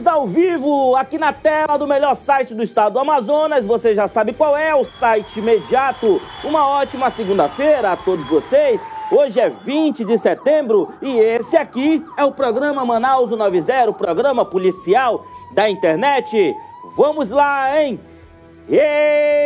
Estamos 0.00 0.18
ao 0.18 0.26
vivo 0.26 0.96
aqui 0.96 1.18
na 1.18 1.30
tela 1.30 1.76
do 1.76 1.86
melhor 1.86 2.16
site 2.16 2.54
do 2.54 2.62
estado 2.62 2.94
do 2.94 2.98
Amazonas. 3.00 3.66
Você 3.66 3.94
já 3.94 4.08
sabe 4.08 4.32
qual 4.32 4.56
é 4.56 4.74
o 4.74 4.82
site 4.82 5.40
imediato. 5.40 6.22
Uma 6.42 6.66
ótima 6.66 7.10
segunda-feira 7.10 7.92
a 7.92 7.96
todos 7.98 8.26
vocês. 8.26 8.80
Hoje 9.12 9.38
é 9.38 9.50
20 9.50 10.02
de 10.06 10.16
setembro 10.16 10.88
e 11.02 11.18
esse 11.18 11.54
aqui 11.54 12.02
é 12.16 12.24
o 12.24 12.32
programa 12.32 12.82
Manaus 12.82 13.30
90, 13.30 13.90
o 13.90 13.94
programa 13.94 14.42
policial 14.42 15.22
da 15.54 15.68
internet. 15.68 16.54
Vamos 16.96 17.28
lá, 17.28 17.78
hein? 17.78 18.00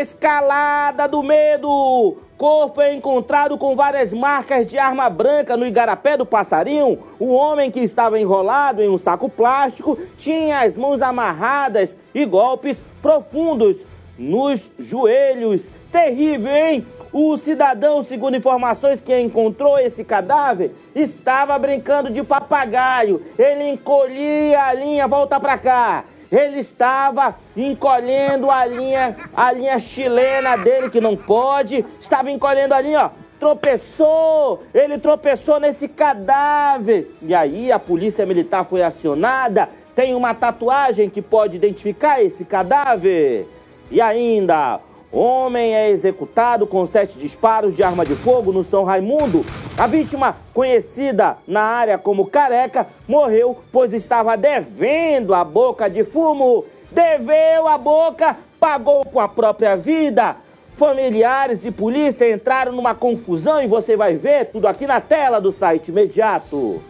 Escalada 0.00 1.08
do 1.08 1.20
medo! 1.20 2.23
Corpo 2.36 2.80
é 2.80 2.92
encontrado 2.92 3.56
com 3.56 3.76
várias 3.76 4.12
marcas 4.12 4.66
de 4.66 4.76
arma 4.76 5.08
branca 5.08 5.56
no 5.56 5.66
igarapé 5.66 6.16
do 6.16 6.26
passarinho. 6.26 6.98
O 7.18 7.32
homem 7.32 7.70
que 7.70 7.80
estava 7.80 8.18
enrolado 8.18 8.82
em 8.82 8.88
um 8.88 8.98
saco 8.98 9.28
plástico 9.28 9.96
tinha 10.16 10.60
as 10.60 10.76
mãos 10.76 11.00
amarradas 11.00 11.96
e 12.12 12.24
golpes 12.24 12.82
profundos 13.00 13.86
nos 14.18 14.70
joelhos. 14.78 15.66
Terrível, 15.92 16.52
hein? 16.52 16.86
O 17.12 17.36
cidadão, 17.36 18.02
segundo 18.02 18.36
informações 18.36 19.00
que 19.00 19.16
encontrou 19.20 19.78
esse 19.78 20.02
cadáver, 20.02 20.72
estava 20.92 21.56
brincando 21.56 22.10
de 22.10 22.24
papagaio. 22.24 23.22
Ele 23.38 23.68
encolhia 23.68 24.60
a 24.60 24.74
linha, 24.74 25.06
volta 25.06 25.38
pra 25.38 25.56
cá. 25.56 26.04
Ele 26.30 26.60
estava 26.60 27.36
encolhendo 27.56 28.50
a 28.50 28.66
linha, 28.66 29.16
a 29.34 29.52
linha 29.52 29.78
chilena 29.78 30.56
dele, 30.56 30.90
que 30.90 31.00
não 31.00 31.16
pode. 31.16 31.84
Estava 32.00 32.30
encolhendo 32.30 32.74
a 32.74 32.80
linha, 32.80 33.06
ó. 33.06 33.10
Tropeçou, 33.38 34.62
ele 34.72 34.96
tropeçou 34.98 35.60
nesse 35.60 35.88
cadáver. 35.88 37.10
E 37.20 37.34
aí 37.34 37.70
a 37.70 37.78
polícia 37.78 38.24
militar 38.24 38.64
foi 38.64 38.82
acionada. 38.82 39.68
Tem 39.94 40.14
uma 40.14 40.34
tatuagem 40.34 41.10
que 41.10 41.20
pode 41.20 41.56
identificar 41.56 42.22
esse 42.22 42.44
cadáver. 42.44 43.46
E 43.90 44.00
ainda, 44.00 44.80
Homem 45.14 45.76
é 45.76 45.90
executado 45.90 46.66
com 46.66 46.84
sete 46.86 47.16
disparos 47.16 47.76
de 47.76 47.84
arma 47.84 48.04
de 48.04 48.16
fogo 48.16 48.52
no 48.52 48.64
São 48.64 48.82
Raimundo. 48.82 49.44
A 49.78 49.86
vítima, 49.86 50.36
conhecida 50.52 51.36
na 51.46 51.60
área 51.60 51.96
como 51.96 52.26
Careca, 52.26 52.88
morreu 53.06 53.56
pois 53.70 53.92
estava 53.92 54.36
devendo 54.36 55.32
a 55.32 55.44
boca 55.44 55.88
de 55.88 56.02
fumo. 56.02 56.64
Deveu 56.90 57.68
a 57.68 57.78
boca, 57.78 58.36
pagou 58.58 59.04
com 59.04 59.20
a 59.20 59.28
própria 59.28 59.76
vida. 59.76 60.34
Familiares 60.74 61.64
e 61.64 61.70
polícia 61.70 62.28
entraram 62.28 62.72
numa 62.72 62.92
confusão 62.92 63.62
e 63.62 63.68
você 63.68 63.96
vai 63.96 64.16
ver 64.16 64.46
tudo 64.46 64.66
aqui 64.66 64.84
na 64.84 65.00
tela 65.00 65.40
do 65.40 65.52
site 65.52 65.92
imediato. 65.92 66.82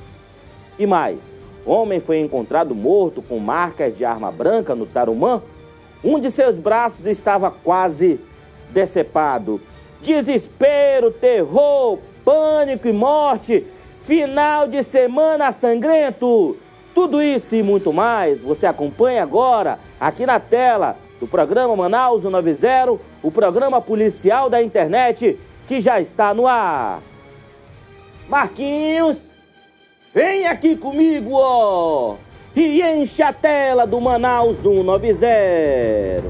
E 0.78 0.86
mais, 0.86 1.36
homem 1.67 2.00
foi 2.00 2.20
encontrado 2.20 2.75
morto 2.75 3.20
com 3.20 3.39
marcas 3.39 3.95
de 3.95 4.02
arma 4.02 4.33
branca 4.33 4.75
no 4.75 4.86
Tarumã 4.86 5.42
um 6.05 6.20
de 6.20 6.30
seus 6.30 6.58
braços 6.58 7.06
estava 7.06 7.50
quase 7.50 8.20
decepado. 8.70 9.60
Desespero, 10.02 11.11
terror, 11.11 11.98
pânico 12.22 12.86
e 12.86 12.92
morte. 12.92 13.66
Final 14.00 14.69
de 14.69 14.83
semana 14.83 15.50
sangrento. 15.50 16.56
Tudo 16.94 17.22
isso 17.22 17.56
e 17.56 17.62
muito 17.62 17.92
mais 17.92 18.42
você 18.42 18.66
acompanha 18.66 19.22
agora 19.22 19.80
aqui 19.98 20.27
na 20.27 20.38
tela 20.38 20.96
do 21.19 21.27
programa 21.27 21.74
Manaus 21.74 22.23
90, 22.23 22.98
o 23.23 23.30
programa 23.30 23.80
policial 23.80 24.51
da 24.51 24.62
internet 24.62 25.39
que 25.67 25.80
já 25.80 26.01
está 26.01 26.34
no 26.34 26.46
ar. 26.46 27.01
Marquinhos, 28.28 29.30
vem 30.14 30.46
aqui 30.46 30.77
comigo, 30.77 31.30
ó 31.33 32.17
e 32.54 32.80
enche 32.80 33.22
a 33.22 33.32
tela 33.32 33.86
do 33.86 34.00
Manaus 34.00 34.58
190. 34.58 36.22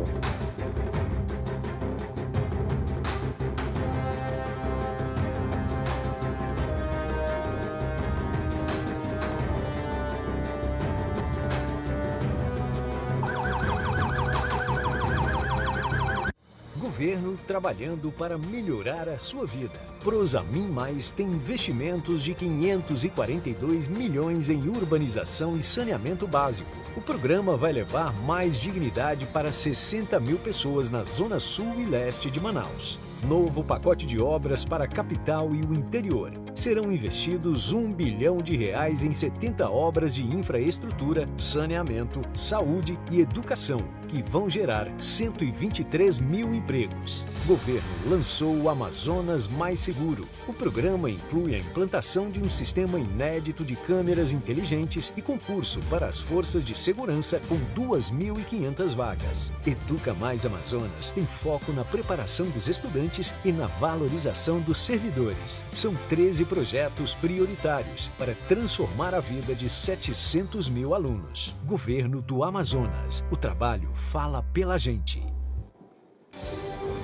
Governo 17.14 17.36
trabalhando 17.46 18.10
para 18.10 18.36
melhorar 18.36 19.08
a 19.08 19.18
sua 19.18 19.46
vida. 19.46 19.80
Prosamin 20.02 20.66
Mais 20.66 21.12
tem 21.12 21.26
investimentos 21.26 22.22
de 22.22 22.34
542 22.34 23.88
milhões 23.88 24.50
em 24.50 24.68
urbanização 24.68 25.56
e 25.56 25.62
saneamento 25.62 26.26
básico. 26.26 26.70
O 26.96 27.00
programa 27.00 27.56
vai 27.56 27.72
levar 27.72 28.12
mais 28.22 28.58
dignidade 28.58 29.26
para 29.26 29.52
60 29.52 30.18
mil 30.20 30.38
pessoas 30.38 30.90
na 30.90 31.04
zona 31.04 31.38
sul 31.38 31.74
e 31.78 31.84
leste 31.84 32.30
de 32.30 32.40
Manaus. 32.40 33.13
Novo 33.28 33.64
pacote 33.64 34.04
de 34.04 34.20
obras 34.20 34.66
para 34.66 34.84
a 34.84 34.88
capital 34.88 35.54
e 35.54 35.60
o 35.62 35.72
interior. 35.72 36.30
Serão 36.54 36.92
investidos 36.92 37.72
um 37.72 37.90
bilhão 37.90 38.36
de 38.36 38.54
reais 38.54 39.02
em 39.02 39.14
70 39.14 39.68
obras 39.68 40.14
de 40.14 40.22
infraestrutura, 40.22 41.26
saneamento, 41.36 42.20
saúde 42.34 42.98
e 43.10 43.20
educação, 43.20 43.78
que 44.08 44.22
vão 44.22 44.48
gerar 44.48 44.88
123 44.98 46.18
mil 46.18 46.54
empregos. 46.54 47.26
Governo 47.46 47.82
lançou 48.06 48.54
o 48.54 48.68
Amazonas 48.68 49.48
Mais 49.48 49.80
Seguro. 49.80 50.28
O 50.46 50.52
programa 50.52 51.10
inclui 51.10 51.54
a 51.54 51.58
implantação 51.58 52.30
de 52.30 52.40
um 52.40 52.50
sistema 52.50 53.00
inédito 53.00 53.64
de 53.64 53.74
câmeras 53.74 54.32
inteligentes 54.32 55.12
e 55.16 55.22
concurso 55.22 55.80
para 55.88 56.06
as 56.06 56.20
forças 56.20 56.62
de 56.62 56.76
segurança 56.76 57.40
com 57.48 57.58
2.500 57.74 58.94
vagas. 58.94 59.50
Educa 59.66 60.12
Mais 60.14 60.44
Amazonas 60.44 61.10
tem 61.10 61.24
foco 61.24 61.72
na 61.72 61.84
preparação 61.84 62.46
dos 62.50 62.68
estudantes 62.68 63.13
e 63.44 63.52
na 63.52 63.66
valorização 63.66 64.60
dos 64.60 64.78
servidores. 64.78 65.62
São 65.72 65.94
13 66.08 66.44
projetos 66.44 67.14
prioritários 67.14 68.10
para 68.18 68.34
transformar 68.48 69.14
a 69.14 69.20
vida 69.20 69.54
de 69.54 69.68
700 69.68 70.68
mil 70.68 70.94
alunos. 70.94 71.54
Governo 71.64 72.20
do 72.20 72.42
Amazonas. 72.42 73.24
O 73.30 73.36
trabalho 73.36 73.88
fala 74.10 74.42
pela 74.52 74.78
gente. 74.78 75.22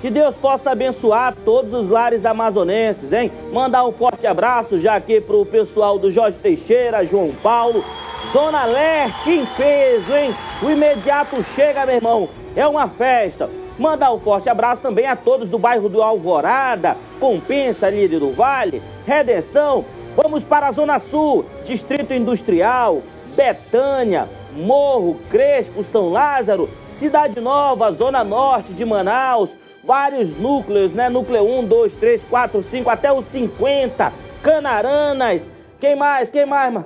Que 0.01 0.09
Deus 0.09 0.35
possa 0.35 0.71
abençoar 0.71 1.35
todos 1.45 1.73
os 1.73 1.87
lares 1.87 2.25
amazonenses, 2.25 3.13
hein? 3.13 3.31
Mandar 3.53 3.85
um 3.85 3.93
forte 3.93 4.25
abraço 4.25 4.79
já 4.79 4.95
aqui 4.95 5.21
pro 5.21 5.45
pessoal 5.45 5.99
do 5.99 6.11
Jorge 6.11 6.39
Teixeira, 6.39 7.05
João 7.05 7.31
Paulo, 7.43 7.85
Zona 8.33 8.65
Leste 8.65 9.29
em 9.29 9.45
peso, 9.45 10.11
hein? 10.13 10.35
O 10.61 10.69
imediato 10.69 11.43
chega, 11.55 11.85
meu 11.85 11.95
irmão. 11.95 12.29
É 12.55 12.67
uma 12.67 12.89
festa. 12.89 13.49
Mandar 13.81 14.13
um 14.13 14.19
forte 14.19 14.47
abraço 14.47 14.79
também 14.79 15.07
a 15.07 15.15
todos 15.15 15.49
do 15.49 15.57
bairro 15.57 15.89
do 15.89 16.03
Alvorada, 16.03 16.95
Compensa, 17.19 17.89
Líder 17.89 18.19
do 18.19 18.31
Vale, 18.31 18.79
Redenção. 19.07 19.83
Vamos 20.15 20.43
para 20.43 20.67
a 20.67 20.71
Zona 20.71 20.99
Sul, 20.99 21.43
Distrito 21.65 22.13
Industrial, 22.13 23.01
Betânia, 23.35 24.29
Morro, 24.55 25.19
Crespo, 25.31 25.83
São 25.83 26.09
Lázaro, 26.09 26.69
Cidade 26.93 27.41
Nova, 27.41 27.91
Zona 27.91 28.23
Norte 28.23 28.71
de 28.71 28.85
Manaus, 28.85 29.57
vários 29.83 30.37
núcleos, 30.37 30.93
né? 30.93 31.09
Núcleo 31.09 31.43
1, 31.43 31.65
2, 31.65 31.95
3, 31.95 32.23
4, 32.25 32.61
5, 32.61 32.87
até 32.87 33.11
os 33.11 33.25
50, 33.25 34.13
Canaranas. 34.43 35.41
Quem 35.79 35.95
mais? 35.95 36.29
Quem 36.29 36.45
mais, 36.45 36.71
mano? 36.71 36.85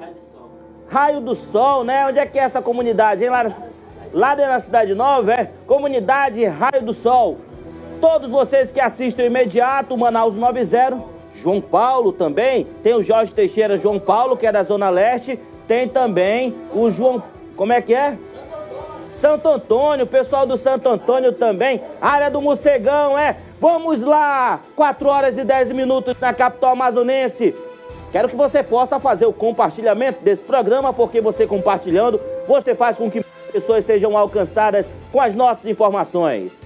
Raio 0.88 1.20
do 1.20 1.36
Sol, 1.36 1.84
né? 1.84 2.08
Onde 2.08 2.20
é 2.20 2.26
que 2.26 2.40
é 2.40 2.44
essa 2.44 2.62
comunidade, 2.62 3.22
hein? 3.22 3.30
Lá, 3.30 3.44
lá 4.16 4.34
dentro 4.34 4.54
da 4.54 4.60
Cidade 4.62 4.96
Nova, 4.96 5.34
é? 5.34 5.52
Comunidade 5.68 6.46
Raio 6.46 6.82
do 6.84 6.94
Sol. 6.94 7.38
Todos 8.00 8.32
vocês 8.32 8.72
que 8.72 8.80
assistem 8.80 9.26
imediato, 9.26 9.98
Manaus 9.98 10.38
90, 10.38 10.98
João 11.34 11.60
Paulo 11.60 12.14
também, 12.14 12.66
tem 12.82 12.94
o 12.94 13.04
Jorge 13.04 13.34
Teixeira 13.34 13.78
João 13.78 14.00
Paulo, 14.00 14.38
que 14.38 14.48
é 14.48 14.54
da 14.54 14.64
Zona 14.64 14.90
Leste, 14.90 15.38
tem 15.68 15.90
também 15.90 16.56
o 16.74 16.90
João 16.90 17.22
como 17.58 17.74
é 17.74 17.82
que 17.82 17.94
é? 17.94 18.18
Santo 19.12 19.50
Antônio, 19.50 20.08
pessoal 20.08 20.46
do 20.46 20.58
Santo 20.58 20.88
Antônio 20.88 21.34
também, 21.34 21.82
área 22.02 22.32
do 22.32 22.42
Mocegão, 22.42 23.18
é? 23.18 23.36
Vamos 23.60 24.02
lá! 24.02 24.62
4 24.78 25.10
horas 25.10 25.38
e 25.38 25.44
10 25.44 25.74
minutos 25.74 26.16
na 26.22 26.34
capital 26.34 26.72
amazonense. 26.72 27.54
Quero 28.14 28.30
que 28.30 28.36
você 28.36 28.64
possa 28.64 28.98
fazer 28.98 29.26
o 29.26 29.34
compartilhamento 29.34 30.24
desse 30.24 30.44
programa, 30.44 30.94
porque 30.94 31.20
você 31.20 31.46
compartilhando, 31.46 32.20
você 32.48 32.74
faz 32.74 32.98
com 32.98 33.12
que 33.12 33.26
pessoas 33.56 33.86
sejam 33.86 34.18
alcançadas 34.18 34.86
com 35.14 35.22
as 35.22 35.34
nossas 35.34 35.66
informações. 35.66 36.62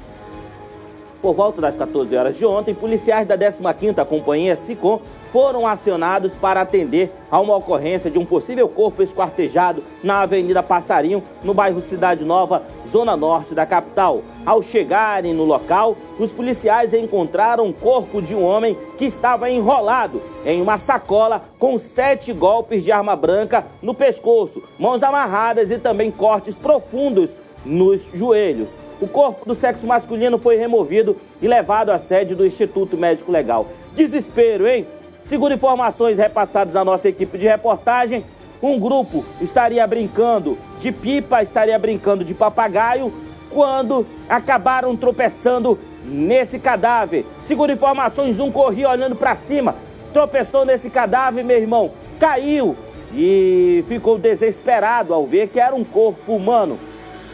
Por 1.22 1.36
volta 1.36 1.62
das 1.62 1.76
14 1.76 2.16
horas 2.18 2.36
de 2.36 2.44
ontem, 2.44 2.74
policiais 2.74 3.28
da 3.28 3.38
15ª 3.38 4.04
Companhia 4.08 4.56
SICOM 4.56 5.00
foram 5.32 5.66
acionados 5.68 6.36
para 6.36 6.62
atender 6.62 7.12
a 7.30 7.40
uma 7.40 7.56
ocorrência 7.56 8.10
de 8.10 8.18
um 8.18 8.26
possível 8.26 8.68
corpo 8.68 9.04
esquartejado 9.04 9.84
na 10.04 10.22
Avenida 10.22 10.64
Passarinho, 10.64 11.24
no 11.44 11.54
bairro 11.54 11.82
Cidade 11.82 12.26
Nova, 12.26 12.64
zona 12.88 13.16
norte 13.16 13.54
da 13.54 13.66
capital. 13.66 14.22
Ao 14.46 14.62
chegarem 14.62 15.34
no 15.34 15.44
local, 15.44 15.96
os 16.18 16.32
policiais 16.32 16.94
encontraram 16.94 17.70
o 17.70 17.74
corpo 17.74 18.22
de 18.22 18.34
um 18.34 18.44
homem 18.44 18.76
que 18.98 19.06
estava 19.06 19.50
enrolado 19.50 20.22
em 20.46 20.62
uma 20.62 20.78
sacola 20.78 21.44
com 21.60 21.78
sete 21.78 22.34
golpes 22.34 22.84
de 22.84 22.92
arma 22.92 23.16
branca 23.16 23.66
no 23.82 23.94
pescoço, 23.94 24.64
mãos 24.80 25.04
amarradas 25.04 25.70
e 25.70 25.78
também 25.78 26.10
cortes 26.10 26.56
profundos 26.56 27.38
nos 27.66 28.10
joelhos. 28.14 28.76
O 29.02 29.08
corpo 29.08 29.46
do 29.46 29.56
sexo 29.56 29.86
masculino 29.86 30.40
foi 30.40 30.58
removido 30.58 31.16
e 31.42 31.48
levado 31.48 31.90
à 31.90 31.98
sede 31.98 32.36
do 32.36 32.46
Instituto 32.46 32.98
Médico 32.98 33.32
Legal. 33.32 33.68
Desespero, 33.94 34.68
hein? 34.68 34.86
Segundo 35.30 35.54
informações 35.54 36.18
repassadas 36.18 36.76
à 36.76 36.84
nossa 36.84 37.08
equipe 37.08 37.38
de 37.38 37.48
reportagem, 37.48 38.26
um 38.64 38.80
grupo 38.80 39.24
estaria 39.40 39.86
brincando 39.86 40.58
de 40.80 40.92
pipa, 40.92 41.44
estaria 41.44 41.78
brincando 41.78 42.26
de 42.26 42.34
papagaio, 42.34 43.14
quando 43.52 44.08
acabaram 44.28 44.96
tropeçando 44.96 45.78
nesse 46.04 46.58
cadáver. 46.58 47.28
Segundo 47.44 47.72
informações, 47.72 48.40
um 48.40 48.52
corria 48.52 48.90
olhando 48.90 49.16
para 49.16 49.36
cima, 49.36 49.76
tropeçou 50.12 50.66
nesse 50.66 50.90
cadáver, 50.90 51.46
meu 51.46 51.58
irmão, 51.58 51.92
caiu 52.20 52.76
e 53.14 53.86
ficou 53.88 54.18
desesperado 54.18 55.14
ao 55.14 55.28
ver 55.28 55.50
que 55.50 55.60
era 55.60 55.76
um 55.76 55.84
corpo 55.84 56.34
humano. 56.34 56.80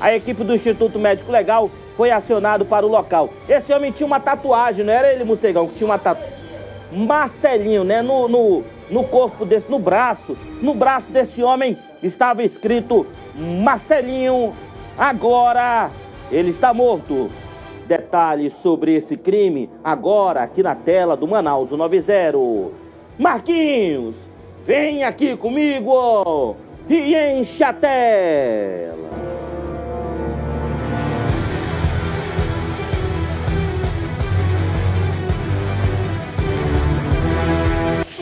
A 0.01 0.13
equipe 0.13 0.43
do 0.43 0.53
Instituto 0.53 0.99
Médico 0.99 1.31
Legal 1.31 1.71
foi 1.95 2.11
acionado 2.11 2.65
para 2.65 2.85
o 2.85 2.89
local. 2.89 3.29
Esse 3.47 3.71
homem 3.71 3.89
tinha 3.89 4.05
uma 4.05 4.19
tatuagem, 4.19 4.83
não 4.83 4.91
era 4.91 5.13
ele, 5.13 5.23
Mocegão, 5.23 5.65
que 5.69 5.75
tinha 5.75 5.87
uma 5.87 5.97
tatuagem? 5.97 6.34
Marcelinho, 6.95 7.83
né? 7.83 8.01
No, 8.01 8.27
no, 8.27 8.63
no 8.89 9.03
corpo 9.03 9.45
desse, 9.45 9.69
no 9.69 9.79
braço, 9.79 10.37
no 10.61 10.73
braço 10.73 11.11
desse 11.11 11.43
homem 11.43 11.77
estava 12.01 12.43
escrito 12.43 13.05
Marcelinho, 13.35 14.53
agora 14.97 15.89
ele 16.31 16.49
está 16.49 16.73
morto. 16.73 17.29
Detalhes 17.87 18.53
sobre 18.53 18.95
esse 18.95 19.15
crime 19.15 19.69
agora 19.83 20.41
aqui 20.41 20.63
na 20.63 20.73
tela 20.73 21.15
do 21.15 21.27
Manaus 21.27 21.69
90. 21.69 22.35
Marquinhos, 23.15 24.15
vem 24.65 25.03
aqui 25.03 25.37
comigo 25.37 26.55
e 26.89 27.15
enche 27.15 27.63
a 27.63 27.71
tela. 27.71 29.24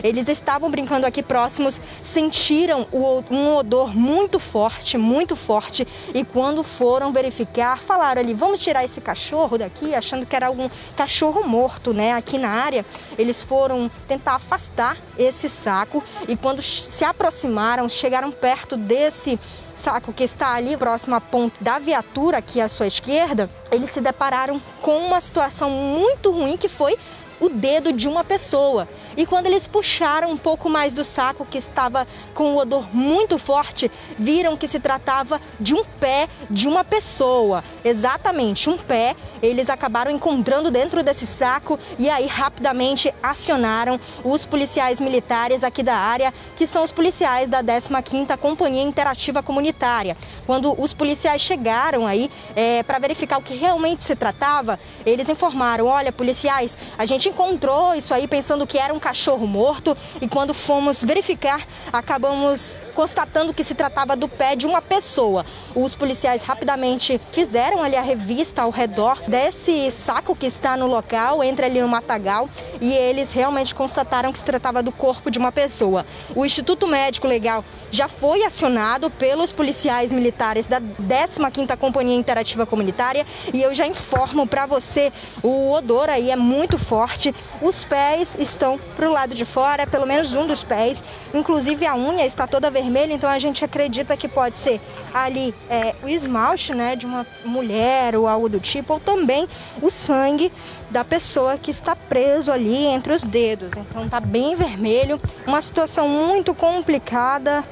Eles 0.03 0.27
estavam 0.27 0.69
brincando 0.69 1.07
aqui 1.07 1.23
próximos, 1.23 1.79
sentiram 2.01 2.85
um 2.91 3.55
odor 3.55 3.95
muito 3.95 4.37
forte, 4.37 4.97
muito 4.97 5.35
forte, 5.35 5.87
e 6.13 6.25
quando 6.25 6.61
foram 6.61 7.13
verificar, 7.13 7.79
falaram 7.79 8.21
ali, 8.21 8.33
vamos 8.33 8.59
tirar 8.59 8.83
esse 8.83 8.99
cachorro 8.99 9.57
daqui, 9.57 9.95
achando 9.95 10.25
que 10.25 10.35
era 10.35 10.47
algum 10.47 10.69
cachorro 10.97 11.47
morto, 11.47 11.93
né, 11.93 12.11
aqui 12.11 12.37
na 12.37 12.49
área. 12.49 12.85
Eles 13.17 13.41
foram 13.43 13.89
tentar 14.05 14.35
afastar 14.35 14.97
esse 15.17 15.49
saco 15.49 16.03
e 16.27 16.35
quando 16.35 16.61
se 16.61 17.05
aproximaram, 17.05 17.87
chegaram 17.87 18.29
perto 18.29 18.75
desse 18.75 19.39
saco 19.73 20.11
que 20.11 20.23
está 20.23 20.53
ali 20.53 20.75
próximo 20.75 21.15
à 21.15 21.21
ponte 21.21 21.63
da 21.63 21.79
viatura 21.79 22.39
aqui 22.39 22.59
à 22.59 22.67
sua 22.67 22.87
esquerda, 22.87 23.49
eles 23.71 23.89
se 23.89 24.01
depararam 24.01 24.61
com 24.81 24.97
uma 24.97 25.21
situação 25.21 25.69
muito 25.69 26.29
ruim 26.29 26.57
que 26.57 26.67
foi 26.67 26.97
o 27.39 27.49
dedo 27.49 27.91
de 27.91 28.07
uma 28.07 28.23
pessoa. 28.23 28.87
E 29.15 29.25
quando 29.25 29.45
eles 29.45 29.67
puxaram 29.67 30.31
um 30.31 30.37
pouco 30.37 30.69
mais 30.69 30.93
do 30.93 31.03
saco, 31.03 31.45
que 31.45 31.57
estava 31.57 32.07
com 32.33 32.53
o 32.53 32.57
odor 32.57 32.87
muito 32.93 33.37
forte, 33.37 33.91
viram 34.17 34.57
que 34.57 34.67
se 34.67 34.79
tratava 34.79 35.39
de 35.59 35.73
um 35.73 35.83
pé 35.83 36.27
de 36.49 36.67
uma 36.67 36.83
pessoa. 36.83 37.63
Exatamente, 37.83 38.69
um 38.69 38.77
pé. 38.77 39.15
Eles 39.41 39.69
acabaram 39.69 40.11
encontrando 40.11 40.71
dentro 40.71 41.03
desse 41.03 41.27
saco 41.27 41.77
e 41.99 42.09
aí 42.09 42.27
rapidamente 42.27 43.13
acionaram 43.21 43.99
os 44.23 44.45
policiais 44.45 45.01
militares 45.01 45.63
aqui 45.63 45.83
da 45.83 45.95
área, 45.95 46.33
que 46.55 46.65
são 46.65 46.83
os 46.83 46.91
policiais 46.91 47.49
da 47.49 47.63
15ª 47.63 48.37
Companhia 48.37 48.83
Interativa 48.83 49.43
Comunitária. 49.43 50.15
Quando 50.45 50.73
os 50.81 50.93
policiais 50.93 51.41
chegaram 51.41 52.07
aí 52.07 52.31
é, 52.55 52.83
para 52.83 52.99
verificar 52.99 53.37
o 53.37 53.41
que 53.41 53.55
realmente 53.55 54.03
se 54.03 54.15
tratava, 54.15 54.79
eles 55.05 55.27
informaram, 55.29 55.85
olha, 55.85 56.11
policiais, 56.11 56.77
a 56.97 57.05
gente 57.05 57.29
encontrou 57.29 57.93
isso 57.93 58.13
aí 58.13 58.27
pensando 58.27 58.65
que 58.65 58.77
era 58.77 58.93
um 58.93 58.99
cachorro 59.03 59.45
morto 59.45 59.97
e 60.21 60.29
quando 60.29 60.53
fomos 60.53 61.03
verificar, 61.03 61.67
acabamos 61.91 62.81
constatando 62.95 63.53
que 63.53 63.63
se 63.63 63.75
tratava 63.75 64.15
do 64.15 64.29
pé 64.29 64.55
de 64.55 64.65
uma 64.65 64.81
pessoa. 64.81 65.45
Os 65.75 65.93
policiais 65.93 66.41
rapidamente 66.43 67.19
fizeram 67.31 67.83
ali 67.83 67.97
a 67.97 68.01
revista 68.01 68.61
ao 68.61 68.69
redor 68.69 69.19
desse 69.27 69.91
saco 69.91 70.33
que 70.35 70.45
está 70.45 70.77
no 70.77 70.87
local, 70.87 71.43
entre 71.43 71.65
ali 71.65 71.81
no 71.81 71.87
matagal, 71.89 72.47
e 72.79 72.93
eles 72.93 73.33
realmente 73.33 73.75
constataram 73.75 74.31
que 74.31 74.39
se 74.39 74.45
tratava 74.45 74.81
do 74.81 74.91
corpo 74.91 75.29
de 75.29 75.37
uma 75.37 75.51
pessoa. 75.51 76.05
O 76.33 76.45
Instituto 76.45 76.87
Médico 76.87 77.27
Legal 77.27 77.65
já 77.91 78.07
foi 78.07 78.43
acionado 78.43 79.09
pelos 79.09 79.51
policiais 79.51 80.11
militares 80.11 80.65
da 80.65 80.79
15ª 80.79 81.75
Companhia 81.77 82.15
Interativa 82.15 82.65
Comunitária 82.65 83.25
e 83.53 83.61
eu 83.61 83.75
já 83.75 83.85
informo 83.85 84.47
para 84.47 84.65
você, 84.65 85.11
o 85.43 85.71
odor 85.71 86.09
aí 86.09 86.31
é 86.31 86.35
muito 86.35 86.77
forte. 86.79 87.35
Os 87.61 87.83
pés 87.83 88.37
estão 88.39 88.79
para 88.93 89.09
o 89.09 89.11
lado 89.11 89.35
de 89.35 89.45
fora, 89.45 89.85
pelo 89.85 90.05
menos 90.05 90.35
um 90.35 90.47
dos 90.47 90.63
pés, 90.63 91.03
inclusive 91.33 91.85
a 91.85 91.95
unha 91.95 92.25
está 92.25 92.47
toda 92.47 92.69
vermelha, 92.69 93.13
então 93.13 93.29
a 93.29 93.39
gente 93.39 93.63
acredita 93.65 94.15
que 94.15 94.27
pode 94.27 94.57
ser 94.57 94.79
ali 95.13 95.53
é, 95.69 95.95
o 96.03 96.07
esmalte 96.07 96.73
né, 96.73 96.95
de 96.95 97.05
uma 97.05 97.25
mulher 97.43 98.15
ou 98.15 98.27
algo 98.27 98.47
do 98.47 98.59
tipo, 98.59 98.93
ou 98.93 98.99
também 98.99 99.47
o 99.81 99.89
sangue 99.89 100.51
da 100.89 101.03
pessoa 101.03 101.57
que 101.57 101.71
está 101.71 101.95
preso 101.95 102.51
ali 102.51 102.85
entre 102.85 103.13
os 103.13 103.23
dedos. 103.23 103.71
Então 103.75 104.07
tá 104.07 104.19
bem 104.19 104.55
vermelho, 104.55 105.19
uma 105.45 105.61
situação 105.61 106.07
muito 106.07 106.53
complicada. 106.53 107.63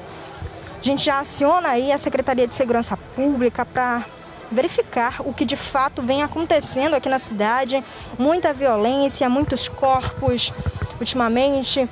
A 0.80 0.84
gente 0.84 1.04
já 1.04 1.20
aciona 1.20 1.68
aí 1.68 1.92
a 1.92 1.98
Secretaria 1.98 2.46
de 2.46 2.54
Segurança 2.54 2.96
Pública 3.14 3.64
para 3.64 4.04
verificar 4.52 5.16
o 5.20 5.32
que 5.32 5.44
de 5.44 5.56
fato 5.56 6.02
vem 6.02 6.22
acontecendo 6.22 6.94
aqui 6.94 7.08
na 7.08 7.18
cidade. 7.18 7.82
Muita 8.18 8.52
violência, 8.52 9.28
muitos 9.28 9.68
corpos 9.68 10.52
ultimamente. 11.00 11.88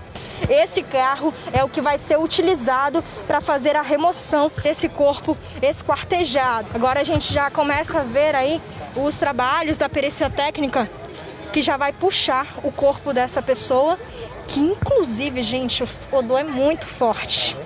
Esse 0.49 0.83
carro 0.83 1.35
é 1.53 1.63
o 1.63 1.69
que 1.69 1.81
vai 1.81 1.99
ser 1.99 2.19
utilizado 2.19 3.03
para 3.27 3.41
fazer 3.41 3.77
a 3.77 3.83
remoção 3.83 4.51
desse 4.63 4.89
corpo 4.89 5.37
esquartejado. 5.61 6.69
Agora 6.75 7.01
a 7.01 7.05
gente 7.05 7.33
já 7.33 7.51
começa 7.51 8.01
a 8.01 8.05
ver 8.05 8.35
aí 8.35 8.61
os 8.97 9.17
trabalhos 9.19 9.77
da 9.77 9.89
perícia 9.89 10.31
técnica 10.31 10.89
que 11.53 11.63
já 11.63 11.77
vai 11.77 11.93
puxar 11.93 12.47
o 12.63 12.71
corpo 12.71 13.13
dessa 13.13 13.43
pessoa, 13.43 13.99
que 14.49 14.61
inclusive, 14.61 15.43
gente, 15.43 15.83
o 15.83 16.17
odor 16.17 16.41
é 16.41 16.45
muito 16.45 16.87
forte. 16.87 17.57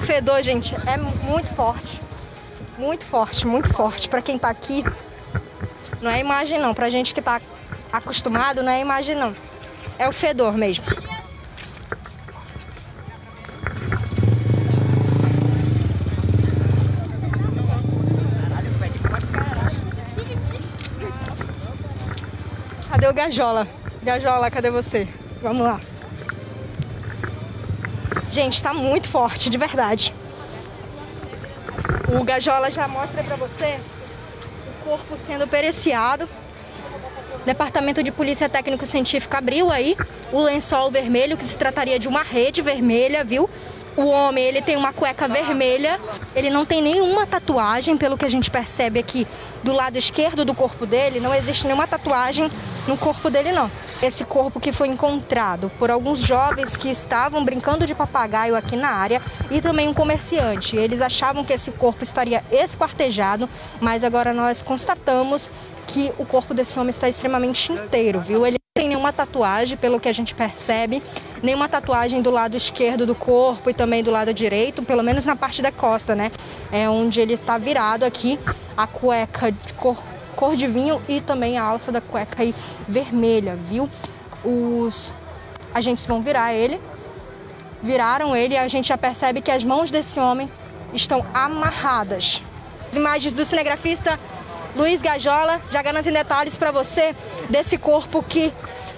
O 0.00 0.06
fedor, 0.06 0.42
gente, 0.42 0.74
é 0.86 0.96
muito 0.96 1.54
forte. 1.54 2.00
Muito 2.76 3.06
forte, 3.06 3.46
muito 3.46 3.72
forte. 3.72 4.08
Para 4.08 4.22
quem 4.22 4.38
tá 4.38 4.48
aqui, 4.48 4.84
não 6.00 6.10
é 6.10 6.18
imagem 6.18 6.58
não. 6.58 6.74
Pra 6.74 6.90
gente 6.90 7.14
que 7.14 7.22
tá 7.22 7.40
acostumado, 7.92 8.62
não 8.62 8.72
é 8.72 8.80
imagem 8.80 9.14
não. 9.14 9.34
É 9.98 10.08
o 10.08 10.12
fedor 10.12 10.56
mesmo. 10.56 10.84
Cadê 22.88 23.08
o 23.08 23.12
Gajola? 23.14 23.66
Gajola, 24.02 24.50
cadê 24.50 24.70
você? 24.70 25.08
Vamos 25.42 25.62
lá. 25.62 25.80
Gente, 28.30 28.62
tá 28.62 28.72
muito 28.72 29.08
forte, 29.08 29.50
de 29.50 29.58
verdade. 29.58 30.14
O 32.08 32.22
Gajola 32.24 32.70
já 32.70 32.86
mostra 32.86 33.22
para 33.22 33.36
você 33.36 33.78
o 34.68 34.84
corpo 34.84 35.16
sendo 35.16 35.48
periciado. 35.48 36.28
Departamento 37.44 38.02
de 38.02 38.12
Polícia 38.12 38.48
Técnico 38.48 38.86
Científica 38.86 39.38
abriu 39.38 39.70
aí 39.70 39.96
o 40.32 40.40
lençol 40.40 40.90
vermelho, 40.90 41.36
que 41.36 41.44
se 41.44 41.56
trataria 41.56 41.98
de 41.98 42.08
uma 42.08 42.22
rede 42.22 42.62
vermelha, 42.62 43.24
viu? 43.24 43.50
O 43.96 44.06
homem, 44.06 44.44
ele 44.44 44.62
tem 44.62 44.76
uma 44.76 44.92
cueca 44.92 45.28
vermelha, 45.28 46.00
ele 46.34 46.48
não 46.48 46.64
tem 46.64 46.80
nenhuma 46.80 47.26
tatuagem, 47.26 47.96
pelo 47.96 48.16
que 48.16 48.24
a 48.24 48.28
gente 48.28 48.50
percebe 48.50 48.98
aqui 48.98 49.26
do 49.62 49.72
lado 49.72 49.98
esquerdo 49.98 50.44
do 50.44 50.54
corpo 50.54 50.86
dele, 50.86 51.20
não 51.20 51.34
existe 51.34 51.66
nenhuma 51.66 51.86
tatuagem 51.86 52.50
no 52.86 52.96
corpo 52.96 53.28
dele 53.28 53.52
não 53.52 53.70
esse 54.02 54.24
corpo 54.24 54.58
que 54.58 54.72
foi 54.72 54.88
encontrado 54.88 55.70
por 55.78 55.90
alguns 55.90 56.18
jovens 56.18 56.76
que 56.76 56.90
estavam 56.90 57.44
brincando 57.44 57.86
de 57.86 57.94
papagaio 57.94 58.56
aqui 58.56 58.76
na 58.76 58.88
área 58.88 59.22
e 59.50 59.60
também 59.60 59.88
um 59.88 59.94
comerciante. 59.94 60.76
Eles 60.76 61.00
achavam 61.00 61.44
que 61.44 61.52
esse 61.52 61.70
corpo 61.70 62.02
estaria 62.02 62.42
esquartejado, 62.50 63.48
mas 63.80 64.02
agora 64.02 64.34
nós 64.34 64.60
constatamos 64.60 65.48
que 65.92 66.10
o 66.18 66.24
corpo 66.24 66.54
desse 66.54 66.78
homem 66.78 66.88
está 66.88 67.06
extremamente 67.06 67.70
inteiro, 67.70 68.18
viu? 68.20 68.46
Ele 68.46 68.56
não 68.56 68.80
tem 68.82 68.88
nenhuma 68.88 69.12
tatuagem, 69.12 69.76
pelo 69.76 70.00
que 70.00 70.08
a 70.08 70.12
gente 70.12 70.34
percebe, 70.34 71.02
nenhuma 71.42 71.68
tatuagem 71.68 72.22
do 72.22 72.30
lado 72.30 72.56
esquerdo 72.56 73.04
do 73.04 73.14
corpo 73.14 73.68
e 73.68 73.74
também 73.74 74.02
do 74.02 74.10
lado 74.10 74.32
direito, 74.32 74.82
pelo 74.82 75.02
menos 75.02 75.26
na 75.26 75.36
parte 75.36 75.60
da 75.60 75.70
costa, 75.70 76.14
né? 76.14 76.32
É 76.72 76.88
onde 76.88 77.20
ele 77.20 77.34
está 77.34 77.58
virado 77.58 78.04
aqui, 78.04 78.38
a 78.74 78.86
cueca 78.86 79.52
de 79.52 79.72
cor, 79.74 80.02
cor 80.34 80.56
de 80.56 80.66
vinho 80.66 81.00
e 81.06 81.20
também 81.20 81.58
a 81.58 81.62
alça 81.62 81.92
da 81.92 82.00
cueca 82.00 82.42
aí 82.42 82.54
vermelha, 82.88 83.54
viu? 83.54 83.88
Os 84.42 85.12
agentes 85.74 86.06
vão 86.06 86.22
virar 86.22 86.54
ele, 86.54 86.80
viraram 87.82 88.34
ele 88.34 88.54
e 88.54 88.58
a 88.58 88.66
gente 88.66 88.88
já 88.88 88.96
percebe 88.96 89.42
que 89.42 89.50
as 89.50 89.62
mãos 89.62 89.90
desse 89.90 90.18
homem 90.18 90.50
estão 90.94 91.22
amarradas. 91.34 92.40
As 92.90 92.96
imagens 92.96 93.34
do 93.34 93.44
cinegrafista 93.44 94.18
Luiz 94.74 95.02
Gajola 95.02 95.60
já 95.70 95.82
garantem 95.82 96.12
detalhes 96.12 96.56
para 96.56 96.70
você 96.70 97.14
desse 97.50 97.76
corpo 97.76 98.22
que 98.22 98.52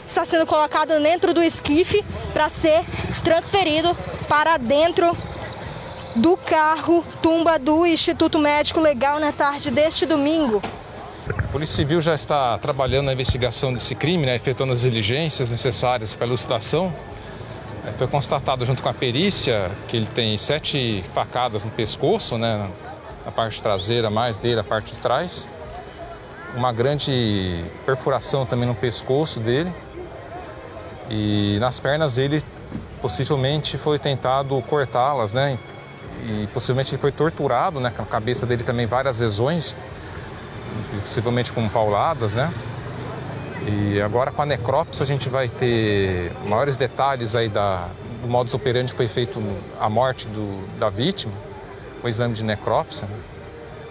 está 0.07 0.25
sendo 0.25 0.47
colocado 0.47 1.00
dentro 1.02 1.35
do 1.35 1.43
esquife 1.43 2.04
para 2.33 2.49
ser 2.49 2.85
transferido 3.25 3.97
para 4.28 4.57
dentro 4.57 5.16
do 6.14 6.37
carro 6.37 7.04
tumba 7.21 7.59
do 7.59 7.85
Instituto 7.85 8.38
Médico 8.38 8.78
Legal 8.78 9.19
na 9.19 9.33
tarde 9.33 9.71
deste 9.71 10.07
domingo. 10.07 10.62
A 11.28 11.43
Polícia 11.49 11.76
Civil 11.76 12.00
já 12.00 12.14
está 12.14 12.57
trabalhando 12.59 13.07
na 13.07 13.12
investigação 13.12 13.73
desse 13.73 13.95
crime, 13.95 14.26
né, 14.26 14.37
efetuando 14.37 14.73
as 14.73 14.83
diligências 14.83 15.49
necessárias 15.49 16.14
para 16.14 16.26
a 16.26 16.28
elucidação. 16.28 16.95
É, 17.87 17.93
foi 17.93 18.07
constatado 18.07 18.64
junto 18.64 18.83
com 18.83 18.88
a 18.88 18.95
perícia 18.95 19.71
que 19.88 19.97
ele 19.97 20.07
tem 20.07 20.37
sete 20.38 21.04
facadas 21.14 21.64
no 21.64 21.71
pescoço, 21.71 22.38
né, 22.38 22.69
na 23.25 23.33
parte 23.33 23.62
traseira 23.62 24.11
mais 24.11 24.38
dele, 24.38 24.61
a 24.61 24.64
parte 24.64 24.93
de 24.93 24.99
trás. 24.99 25.49
Uma 26.56 26.73
grande 26.73 27.64
perfuração 27.84 28.46
também 28.46 28.66
no 28.66 28.75
pescoço 28.75 29.40
dele. 29.40 29.73
E 31.11 31.58
nas 31.61 31.80
pernas 31.80 32.14
dele, 32.14 32.42
possivelmente 33.02 33.76
foi 33.76 33.99
tentado 33.99 34.62
cortá-las, 34.62 35.34
né? 35.34 35.58
E 36.26 36.49
possivelmente 36.54 36.92
ele 36.92 37.00
foi 37.00 37.12
torturado, 37.12 37.80
né? 37.80 37.92
Com 37.94 38.02
a 38.02 38.06
cabeça 38.06 38.46
dele 38.46 38.62
também 38.62 38.87
várias 38.87 39.20
lesões, 39.20 39.76
possivelmente 41.02 41.52
com 41.52 41.68
pauladas, 41.68 42.34
né? 42.34 42.52
E 43.66 44.00
agora 44.00 44.30
com 44.30 44.42
a 44.42 44.46
necrópsia 44.46 45.02
a 45.02 45.06
gente 45.06 45.28
vai 45.28 45.49
ter 45.49 46.32
maiores 46.46 46.76
detalhes 46.76 47.34
aí 47.34 47.49
da, 47.49 47.88
do 48.23 48.28
modus 48.28 48.54
operandi 48.54 48.92
que 48.92 48.96
foi 48.96 49.08
feito 49.08 49.42
a 49.80 49.88
morte 49.88 50.26
do, 50.28 50.78
da 50.78 50.88
vítima, 50.88 51.32
o 52.02 52.08
exame 52.08 52.34
de 52.34 52.44
necrópsia, 52.44 53.06
né? 53.06 53.33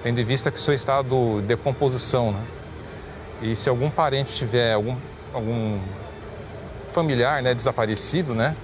Tendo 0.04 0.20
em 0.20 0.24
vista 0.26 0.52
que 0.52 0.60
seu 0.60 0.74
estado 0.74 1.40
de 1.40 1.48
decomposição, 1.48 2.34
né? 2.34 2.44
E 3.42 3.56
se 3.56 3.70
algum 3.70 3.90
parente 3.90 4.34
tiver 4.34 4.74
algum, 4.74 4.96
algum 5.34 5.80
familiar 6.94 7.42
né, 7.42 7.54
desaparecido, 7.54 8.36
né, 8.36 8.56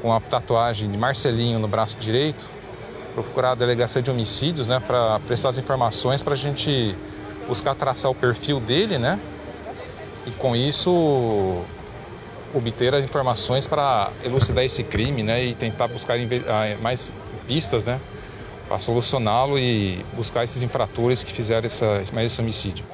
com 0.00 0.12
a 0.12 0.20
tatuagem 0.20 0.90
de 0.90 0.96
Marcelinho 0.96 1.58
no 1.58 1.68
braço 1.68 1.96
direito, 1.98 2.48
procurar 3.14 3.52
a 3.52 3.54
delegacia 3.54 4.00
de 4.00 4.10
homicídios 4.10 4.68
né, 4.68 4.80
para 4.84 5.20
prestar 5.20 5.50
as 5.50 5.58
informações 5.58 6.22
para 6.22 6.32
a 6.32 6.36
gente 6.36 6.96
buscar 7.46 7.74
traçar 7.74 8.10
o 8.10 8.14
perfil 8.14 8.60
dele, 8.60 8.96
né? 8.98 9.18
E 10.26 10.30
com 10.32 10.54
isso 10.54 11.64
obter 12.54 12.94
as 12.94 13.04
informações 13.04 13.66
para 13.66 14.10
elucidar 14.24 14.64
esse 14.64 14.84
crime, 14.84 15.22
né? 15.22 15.44
E 15.44 15.54
tentar 15.54 15.88
buscar 15.88 16.16
ah, 16.16 16.76
mais 16.80 17.12
pistas, 17.46 17.84
né? 17.84 18.00
Para 18.70 18.78
solucioná-lo 18.78 19.58
e 19.58 19.98
buscar 20.12 20.44
esses 20.44 20.62
infratores 20.62 21.24
que 21.24 21.32
fizeram 21.32 21.66
essa, 21.66 22.00
esse 22.00 22.40
homicídio. 22.40 22.84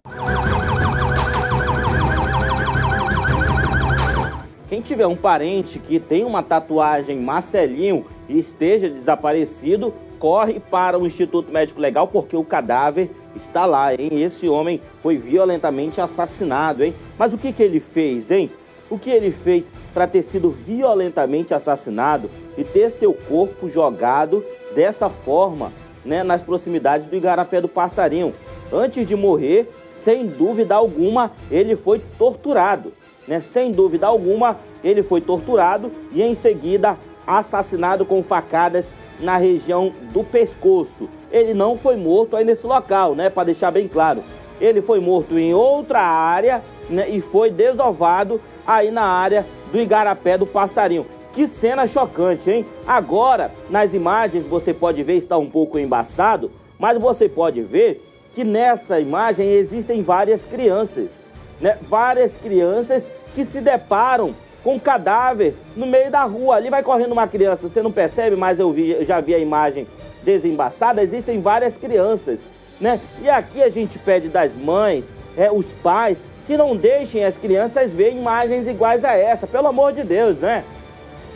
Quem 4.70 4.80
tiver 4.80 5.06
um 5.06 5.14
parente 5.14 5.78
que 5.78 6.00
tem 6.00 6.24
uma 6.24 6.42
tatuagem 6.42 7.18
Marcelinho 7.18 8.06
e 8.26 8.38
esteja 8.38 8.88
desaparecido, 8.88 9.92
corre 10.18 10.60
para 10.60 10.98
o 10.98 11.06
Instituto 11.06 11.52
Médico 11.52 11.78
Legal 11.78 12.08
porque 12.08 12.38
o 12.38 12.42
cadáver 12.42 13.10
está 13.34 13.66
lá, 13.66 13.92
hein? 13.92 14.22
Esse 14.22 14.48
homem 14.48 14.80
foi 15.02 15.18
violentamente 15.18 16.00
assassinado, 16.00 16.82
hein? 16.84 16.94
Mas 17.18 17.34
o 17.34 17.38
que, 17.38 17.52
que 17.52 17.62
ele 17.62 17.80
fez, 17.80 18.30
hein? 18.30 18.50
O 18.88 18.98
que 18.98 19.10
ele 19.10 19.30
fez 19.30 19.70
para 19.92 20.06
ter 20.06 20.22
sido 20.22 20.50
violentamente 20.50 21.52
assassinado 21.52 22.30
e 22.56 22.64
ter 22.64 22.88
seu 22.90 23.12
corpo 23.12 23.68
jogado 23.68 24.42
dessa 24.76 25.08
forma, 25.08 25.72
né, 26.04 26.22
nas 26.22 26.44
proximidades 26.44 27.08
do 27.08 27.16
Igarapé 27.16 27.60
do 27.60 27.66
Passarinho? 27.68 28.32
Antes 28.72 29.08
de 29.08 29.16
morrer, 29.16 29.68
sem 29.88 30.28
dúvida 30.28 30.76
alguma, 30.76 31.32
ele 31.50 31.74
foi 31.74 32.00
torturado 32.16 32.92
né? 33.26 33.40
Sem 33.40 33.72
dúvida 33.72 34.06
alguma, 34.06 34.58
ele 34.82 35.02
foi 35.02 35.20
torturado 35.20 35.90
e 36.12 36.22
em 36.22 36.34
seguida 36.34 36.96
assassinado 37.26 38.04
com 38.04 38.22
facadas 38.22 38.86
na 39.18 39.36
região 39.36 39.92
do 40.12 40.22
pescoço. 40.22 41.08
Ele 41.30 41.54
não 41.54 41.76
foi 41.76 41.96
morto 41.96 42.36
aí 42.36 42.44
nesse 42.44 42.66
local, 42.66 43.14
né? 43.14 43.28
Para 43.28 43.44
deixar 43.44 43.70
bem 43.70 43.88
claro. 43.88 44.22
Ele 44.60 44.80
foi 44.80 45.00
morto 45.00 45.38
em 45.38 45.52
outra 45.52 46.00
área 46.00 46.62
né? 46.88 47.08
e 47.08 47.20
foi 47.20 47.50
desovado 47.50 48.40
aí 48.66 48.90
na 48.90 49.02
área 49.02 49.44
do 49.72 49.80
Igarapé 49.80 50.38
do 50.38 50.46
Passarinho. 50.46 51.04
Que 51.36 51.46
cena 51.46 51.86
chocante, 51.86 52.50
hein? 52.50 52.66
Agora, 52.84 53.52
nas 53.70 53.94
imagens 53.94 54.44
você 54.44 54.74
pode 54.74 55.00
ver, 55.04 55.14
está 55.14 55.38
um 55.38 55.48
pouco 55.48 55.78
embaçado, 55.78 56.50
mas 56.80 56.98
você 56.98 57.28
pode 57.28 57.62
ver 57.62 58.02
que 58.34 58.42
nessa 58.42 58.98
imagem 58.98 59.52
existem 59.52 60.02
várias 60.02 60.44
crianças 60.44 61.24
né, 61.60 61.78
várias 61.82 62.36
crianças 62.36 63.06
que 63.34 63.44
se 63.44 63.60
deparam 63.60 64.34
com 64.62 64.74
um 64.74 64.78
cadáver 64.78 65.54
no 65.76 65.86
meio 65.86 66.10
da 66.10 66.24
rua. 66.24 66.56
Ali 66.56 66.70
vai 66.70 66.82
correndo 66.82 67.12
uma 67.12 67.28
criança, 67.28 67.68
você 67.68 67.82
não 67.82 67.92
percebe, 67.92 68.36
mas 68.36 68.58
eu, 68.58 68.72
vi, 68.72 69.04
já 69.04 69.20
vi 69.20 69.34
a 69.34 69.38
imagem 69.38 69.86
desembaçada. 70.22 71.02
Existem 71.02 71.40
várias 71.40 71.76
crianças, 71.76 72.40
né? 72.80 73.00
E 73.22 73.28
aqui 73.28 73.62
a 73.62 73.70
gente 73.70 73.98
pede 73.98 74.28
das 74.28 74.54
mães, 74.54 75.14
é, 75.36 75.50
os 75.50 75.66
pais, 75.82 76.18
que 76.46 76.56
não 76.56 76.76
deixem 76.76 77.24
as 77.24 77.36
crianças 77.36 77.92
ver 77.92 78.12
imagens 78.12 78.68
iguais 78.68 79.04
a 79.04 79.14
essa. 79.14 79.46
Pelo 79.46 79.68
amor 79.68 79.92
de 79.92 80.02
Deus, 80.02 80.38
né? 80.38 80.64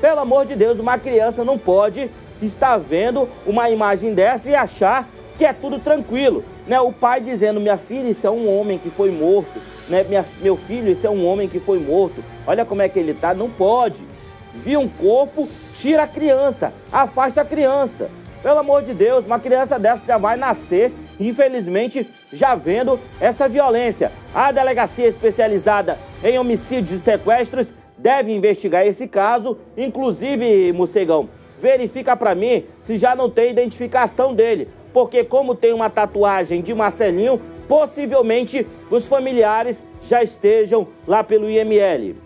Pelo 0.00 0.20
amor 0.20 0.46
de 0.46 0.54
Deus, 0.54 0.78
uma 0.78 0.98
criança 0.98 1.44
não 1.44 1.58
pode 1.58 2.10
estar 2.42 2.76
vendo 2.78 3.28
uma 3.46 3.68
imagem 3.70 4.14
dessa 4.14 4.48
e 4.48 4.54
achar 4.54 5.08
que 5.36 5.44
é 5.44 5.52
tudo 5.52 5.78
tranquilo. 5.78 6.44
Né? 6.66 6.80
O 6.80 6.92
pai 6.92 7.20
dizendo, 7.20 7.60
minha 7.60 7.76
filha, 7.76 8.08
isso 8.08 8.26
é 8.26 8.30
um 8.30 8.48
homem 8.58 8.78
que 8.78 8.90
foi 8.90 9.10
morto 9.10 9.60
né, 9.90 10.04
minha, 10.08 10.24
meu 10.40 10.56
filho, 10.56 10.92
esse 10.92 11.06
é 11.06 11.10
um 11.10 11.26
homem 11.26 11.48
que 11.48 11.58
foi 11.58 11.80
morto, 11.80 12.24
olha 12.46 12.64
como 12.64 12.80
é 12.80 12.88
que 12.88 12.98
ele 12.98 13.10
está, 13.10 13.34
não 13.34 13.50
pode. 13.50 14.00
Vi 14.54 14.76
um 14.76 14.88
corpo, 14.88 15.48
tira 15.74 16.04
a 16.04 16.08
criança, 16.08 16.72
afasta 16.92 17.42
a 17.42 17.44
criança. 17.44 18.08
Pelo 18.42 18.58
amor 18.58 18.82
de 18.82 18.94
Deus, 18.94 19.26
uma 19.26 19.38
criança 19.38 19.78
dessa 19.78 20.06
já 20.06 20.16
vai 20.16 20.36
nascer, 20.36 20.92
infelizmente, 21.18 22.08
já 22.32 22.54
vendo 22.54 22.98
essa 23.20 23.48
violência. 23.48 24.10
A 24.34 24.50
delegacia 24.50 25.06
especializada 25.06 25.98
em 26.24 26.38
homicídios 26.38 27.00
e 27.00 27.04
sequestros 27.04 27.72
deve 28.00 28.32
investigar 28.32 28.86
esse 28.86 29.06
caso, 29.06 29.58
inclusive, 29.76 30.72
Mocegão, 30.72 31.28
verifica 31.60 32.16
para 32.16 32.34
mim 32.34 32.64
se 32.84 32.96
já 32.96 33.14
não 33.14 33.28
tem 33.28 33.50
identificação 33.50 34.34
dele, 34.34 34.68
porque 34.92 35.22
como 35.22 35.54
tem 35.54 35.72
uma 35.72 35.90
tatuagem 35.90 36.62
de 36.62 36.74
Marcelinho, 36.74 37.40
possivelmente 37.68 38.66
os 38.90 39.06
familiares 39.06 39.84
já 40.02 40.22
estejam 40.22 40.88
lá 41.06 41.22
pelo 41.22 41.48
IML. 41.50 42.16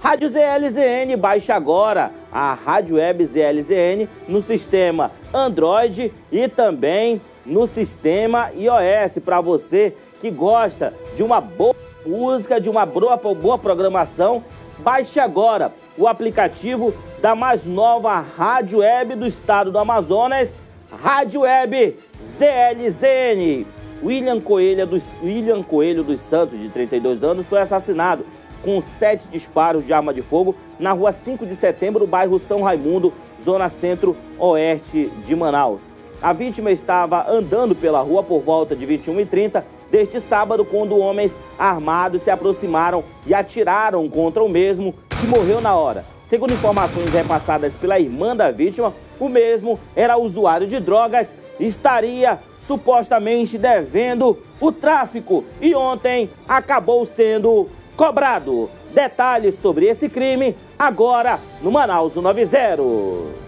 Rádio 0.00 0.28
ZLZN, 0.28 1.16
baixe 1.16 1.52
agora 1.52 2.10
a 2.30 2.54
Rádio 2.54 2.96
Web 2.96 3.24
ZLZN 3.26 4.08
no 4.28 4.40
sistema 4.40 5.10
Android 5.32 6.12
e 6.30 6.48
também 6.48 7.20
no 7.44 7.66
sistema 7.66 8.50
iOS 8.54 9.18
para 9.24 9.40
você 9.40 9.94
que 10.20 10.30
gosta 10.30 10.92
de 11.14 11.22
uma 11.22 11.40
boa 11.40 11.74
música, 12.06 12.60
de 12.60 12.68
uma 12.68 12.86
boa, 12.86 13.16
boa 13.16 13.58
programação. 13.58 14.44
Baixe 14.78 15.18
agora 15.18 15.72
o 15.96 16.06
aplicativo 16.06 16.94
da 17.20 17.34
mais 17.34 17.64
nova 17.64 18.20
Rádio 18.20 18.78
Web 18.78 19.14
do 19.14 19.26
estado 19.26 19.72
do 19.72 19.78
Amazonas, 19.78 20.54
Rádio 21.02 21.40
Web 21.42 21.96
ZLZN. 22.24 23.66
William 24.02 24.40
Coelho, 24.40 24.86
dos, 24.86 25.04
William 25.22 25.62
Coelho 25.62 26.04
dos 26.04 26.20
Santos, 26.20 26.58
de 26.60 26.68
32 26.68 27.24
anos, 27.24 27.46
foi 27.46 27.60
assassinado 27.60 28.24
com 28.62 28.80
sete 28.80 29.26
disparos 29.28 29.86
de 29.86 29.92
arma 29.92 30.12
de 30.12 30.22
fogo 30.22 30.54
na 30.78 30.92
rua 30.92 31.12
5 31.12 31.46
de 31.46 31.56
setembro, 31.56 32.06
bairro 32.06 32.38
São 32.38 32.62
Raimundo, 32.62 33.12
zona 33.40 33.68
centro-oeste 33.68 35.10
de 35.24 35.34
Manaus. 35.34 35.82
A 36.20 36.32
vítima 36.32 36.70
estava 36.70 37.30
andando 37.30 37.74
pela 37.74 38.00
rua 38.00 38.22
por 38.22 38.40
volta 38.40 38.74
de 38.74 38.86
21h30 38.86 39.62
deste 39.90 40.20
sábado, 40.20 40.64
quando 40.64 40.98
homens 40.98 41.36
armados 41.58 42.22
se 42.22 42.30
aproximaram 42.30 43.04
e 43.26 43.34
atiraram 43.34 44.08
contra 44.08 44.42
o 44.42 44.48
mesmo, 44.48 44.94
que 45.20 45.26
morreu 45.26 45.60
na 45.60 45.74
hora. 45.74 46.04
Segundo 46.26 46.52
informações 46.52 47.08
repassadas 47.10 47.74
pela 47.74 48.00
irmã 48.00 48.34
da 48.34 48.50
vítima, 48.50 48.92
o 49.18 49.28
mesmo 49.28 49.78
era 49.94 50.16
usuário 50.16 50.66
de 50.66 50.80
drogas 50.80 51.32
e 51.58 51.66
estaria 51.66 52.38
supostamente 52.66 53.56
devendo 53.56 54.36
o 54.60 54.72
tráfico 54.72 55.44
e 55.60 55.74
ontem 55.74 56.28
acabou 56.48 57.06
sendo 57.06 57.68
cobrado. 57.96 58.68
Detalhes 58.92 59.56
sobre 59.56 59.86
esse 59.86 60.08
crime 60.08 60.56
agora 60.78 61.38
no 61.62 61.70
Manaus 61.70 62.16
90. 62.16 63.45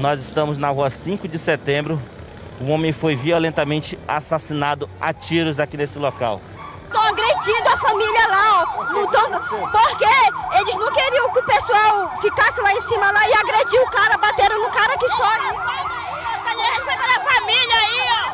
Nós 0.00 0.18
estamos 0.18 0.56
na 0.56 0.70
rua 0.70 0.88
5 0.88 1.28
de 1.28 1.38
setembro. 1.38 2.00
Um 2.58 2.72
homem 2.72 2.90
foi 2.90 3.14
violentamente 3.14 3.98
assassinado 4.08 4.88
a 4.98 5.12
tiros 5.12 5.60
aqui 5.60 5.76
nesse 5.76 5.98
local. 5.98 6.40
Tô 6.90 6.98
agredindo 6.98 7.68
a 7.68 7.76
família 7.76 8.28
lá, 8.28 8.62
ó. 8.62 8.84
Mudando. 8.94 9.38
Porque 9.70 10.06
eles 10.58 10.76
não 10.76 10.90
queriam 10.90 11.30
que 11.30 11.40
o 11.40 11.42
pessoal 11.42 12.16
ficasse 12.18 12.58
lá 12.62 12.72
em 12.72 12.80
cima 12.88 13.10
lá 13.10 13.28
e 13.28 13.34
agrediu 13.34 13.82
o 13.82 13.90
cara, 13.90 14.16
bateram 14.16 14.62
no 14.62 14.70
cara 14.70 14.96
que 14.96 15.08
só. 15.10 15.32
A 17.12 17.20
família 17.34 17.76
aí, 17.76 18.00
ó. 18.08 18.32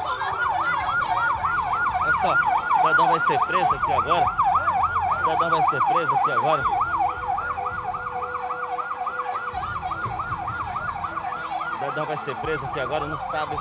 Olha 2.00 2.12
só, 2.20 2.32
o 2.32 2.76
cidadão 2.76 3.08
vai 3.08 3.20
ser 3.20 3.40
preso 3.40 3.74
aqui 3.74 3.92
agora. 3.92 4.24
O 4.24 5.16
cidadão 5.18 5.50
vai 5.50 5.62
ser 5.64 5.80
preso 5.82 6.14
aqui 6.14 6.30
agora. 6.30 6.85
Cidadão 11.96 12.04
vai 12.04 12.16
ser 12.18 12.36
preso 12.36 12.62
aqui 12.66 12.78
agora, 12.78 13.06
não 13.06 13.16
sabe 13.16 13.56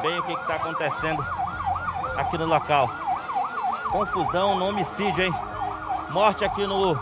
bem 0.00 0.18
o 0.18 0.22
que 0.22 0.32
está 0.32 0.54
acontecendo 0.54 1.22
aqui 2.16 2.38
no 2.38 2.46
local. 2.46 2.88
Confusão 3.90 4.56
no 4.56 4.68
homicídio, 4.68 5.24
hein? 5.24 5.34
Morte 6.08 6.42
aqui 6.42 6.66
no, 6.66 6.98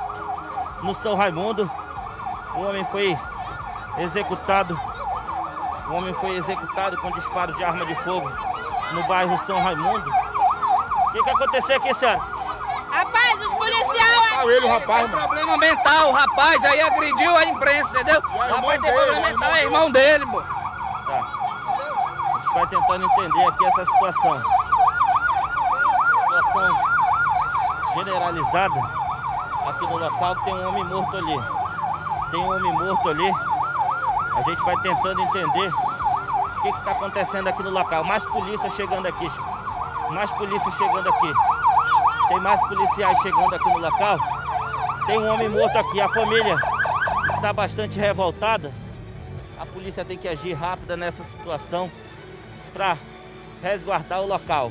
no 0.83 0.95
São 0.97 1.15
Raimundo. 1.15 1.71
O 2.57 2.62
homem 2.62 2.85
foi 2.87 3.17
executado. 3.99 4.77
O 5.88 5.93
homem 5.93 6.12
foi 6.15 6.35
executado 6.35 6.97
com 6.97 7.12
disparo 7.12 7.55
de 7.55 7.62
arma 7.62 7.87
de 7.87 7.95
fogo 7.95 8.29
no 8.93 9.07
bairro 9.07 9.38
São 9.38 9.62
Raimundo. 9.62 10.11
O 10.11 11.12
que, 11.12 11.23
que 11.23 11.31
aconteceu 11.31 11.77
aqui, 11.77 11.95
senhora? 11.95 12.38
Ele, 14.50 14.67
o 14.67 14.69
rapaz, 14.69 15.02
Tem 15.02 15.19
problema 15.19 15.57
mental, 15.59 16.09
o 16.09 16.12
rapaz 16.12 16.64
aí 16.64 16.81
agrediu 16.81 17.37
a 17.37 17.45
imprensa, 17.45 18.00
entendeu? 18.00 18.23
O 18.35 18.38
rapaz 18.38 18.81
tem 18.81 18.93
problema 18.93 19.21
mental, 19.28 19.50
é 19.50 19.62
irmão 19.62 19.90
dele, 19.90 20.26
pô. 20.26 20.43
Tá. 20.43 21.26
A 22.35 22.38
gente 22.38 22.55
vai 22.55 22.67
tentando 22.67 23.05
entender 23.05 23.45
aqui 23.47 23.64
essa 23.67 23.85
situação. 23.85 24.43
Situação 26.25 26.76
generalizada 27.95 28.81
aqui 29.69 29.87
no 29.87 29.99
local 29.99 30.37
tem 30.37 30.55
um 30.55 30.69
homem 30.69 30.85
morto 30.85 31.17
ali. 31.17 31.45
Tem 32.31 32.40
um 32.40 32.55
homem 32.55 32.73
morto 32.73 33.09
ali. 33.09 33.31
A 34.37 34.43
gente 34.43 34.62
vai 34.62 34.76
tentando 34.78 35.21
entender 35.21 35.73
o 35.73 36.62
que 36.62 36.69
está 36.78 36.93
acontecendo 36.93 37.49
aqui 37.49 37.62
no 37.62 37.71
local. 37.71 38.05
Mais 38.05 38.25
polícia 38.26 38.71
chegando 38.71 39.07
aqui. 39.07 39.31
Mais 40.11 40.33
polícia 40.33 40.71
chegando 40.73 41.09
aqui. 41.09 41.33
Tem 42.28 42.40
mais 42.40 42.61
policiais 42.69 43.19
chegando 43.21 43.55
aqui 43.55 43.71
no 43.71 43.78
local. 43.78 44.19
Tem 45.09 45.19
um 45.19 45.33
homem 45.33 45.49
morto 45.49 45.75
aqui. 45.79 46.03
A 46.03 46.09
família 46.11 46.55
está 47.31 47.50
bastante 47.50 47.99
revoltada. 47.99 48.71
A 49.59 49.65
polícia 49.65 50.05
tem 50.05 50.19
que 50.19 50.29
agir 50.29 50.53
rápida 50.53 50.99
nessa 50.99 51.25
situação 51.25 51.91
para 52.75 52.99
resguardar 53.62 54.21
o 54.21 54.27
local. 54.27 54.71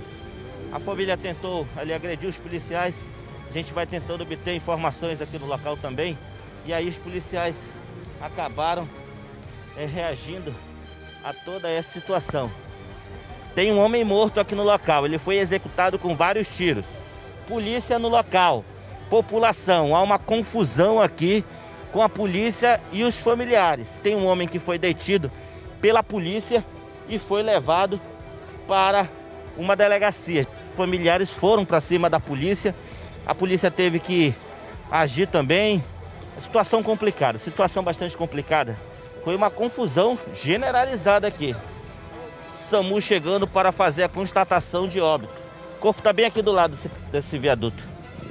A 0.72 0.78
família 0.78 1.18
tentou 1.18 1.68
ali 1.76 1.92
agredir 1.92 2.30
os 2.30 2.38
policiais. 2.38 3.04
A 3.50 3.52
gente 3.52 3.74
vai 3.74 3.88
tentando 3.88 4.22
obter 4.22 4.54
informações 4.54 5.24
aqui 5.24 5.40
no 5.40 5.48
local 5.48 5.76
também. 5.76 6.16
E 6.68 6.72
aí 6.72 6.88
os 6.88 7.00
policiais 7.00 7.64
acabaram 8.22 8.88
é, 9.76 9.86
reagindo 9.86 10.54
a 11.24 11.34
toda 11.34 11.68
essa 11.68 11.94
situação. 11.94 12.52
Tem 13.56 13.72
um 13.72 13.80
homem 13.80 14.04
morto 14.04 14.40
aqui 14.40 14.54
no 14.54 14.64
local. 14.64 15.04
Ele 15.04 15.18
foi 15.18 15.38
executado 15.38 15.98
com 15.98 16.16
vários 16.16 16.48
tiros. 16.56 16.86
Polícia 17.48 17.98
no 17.98 18.08
local. 18.08 18.64
População. 19.10 19.96
Há 19.96 20.02
uma 20.02 20.20
confusão 20.20 21.02
aqui 21.02 21.44
com 21.92 22.02
a 22.02 22.10
polícia 22.10 22.80
e 22.92 23.04
os 23.04 23.18
familiares. 23.18 24.02
Tem 24.02 24.16
um 24.16 24.26
homem 24.26 24.48
que 24.48 24.60
foi 24.60 24.78
detido 24.78 25.32
pela 25.82 26.04
polícia 26.04 26.64
e 27.08 27.18
foi 27.18 27.42
levado 27.42 28.00
para 28.68 29.08
uma 29.58 29.76
delegacia. 29.76 30.46
Familiares 30.76 31.32
foram 31.32 31.66
para 31.66 31.82
cima 31.82 32.10
da 32.10 32.20
polícia. 32.20 32.76
A 33.26 33.34
polícia 33.34 33.72
teve 33.72 34.00
que 34.00 34.36
agir 34.92 35.28
também. 35.28 35.84
Situação 36.38 36.84
complicada, 36.84 37.38
situação 37.38 37.84
bastante 37.84 38.16
complicada. 38.16 38.78
Foi 39.24 39.36
uma 39.36 39.50
confusão 39.50 40.18
generalizada 40.34 41.28
aqui. 41.28 41.56
SAMU 42.48 43.02
chegando 43.02 43.48
para 43.48 43.72
fazer 43.72 44.04
a 44.04 44.10
constatação 44.10 44.88
de 44.88 45.02
óbito. 45.02 45.34
O 45.78 45.80
corpo 45.80 46.00
está 46.00 46.14
bem 46.14 46.26
aqui 46.26 46.42
do 46.42 46.52
lado 46.52 46.78
desse, 47.12 47.38
viaduto. 47.38 47.84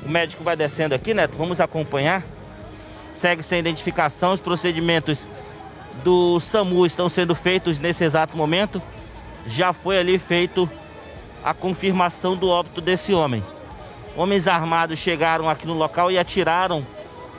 O 0.07 0.09
médico 0.09 0.45
vai 0.45 0.55
descendo 0.55 0.95
aqui, 0.95 1.12
Neto. 1.12 1.37
Vamos 1.37 1.61
acompanhar. 1.61 2.23
Segue 3.11 3.42
sem 3.42 3.59
identificação. 3.59 4.33
Os 4.33 4.40
procedimentos 4.40 5.29
do 6.05 6.38
SAMU 6.38 6.87
estão 6.87 7.09
sendo 7.09 7.35
feitos 7.35 7.81
nesse 7.81 8.05
exato 8.05 8.37
momento. 8.37 8.81
Já 9.49 9.73
foi 9.73 9.99
ali 9.99 10.16
feito 10.16 10.71
a 11.42 11.53
confirmação 11.53 12.37
do 12.37 12.49
óbito 12.49 12.81
desse 12.81 13.12
homem. 13.12 13.42
Homens 14.16 14.47
armados 14.47 14.97
chegaram 15.01 15.51
aqui 15.51 15.66
no 15.66 15.75
local 15.75 16.12
e 16.12 16.19
atiraram 16.21 16.87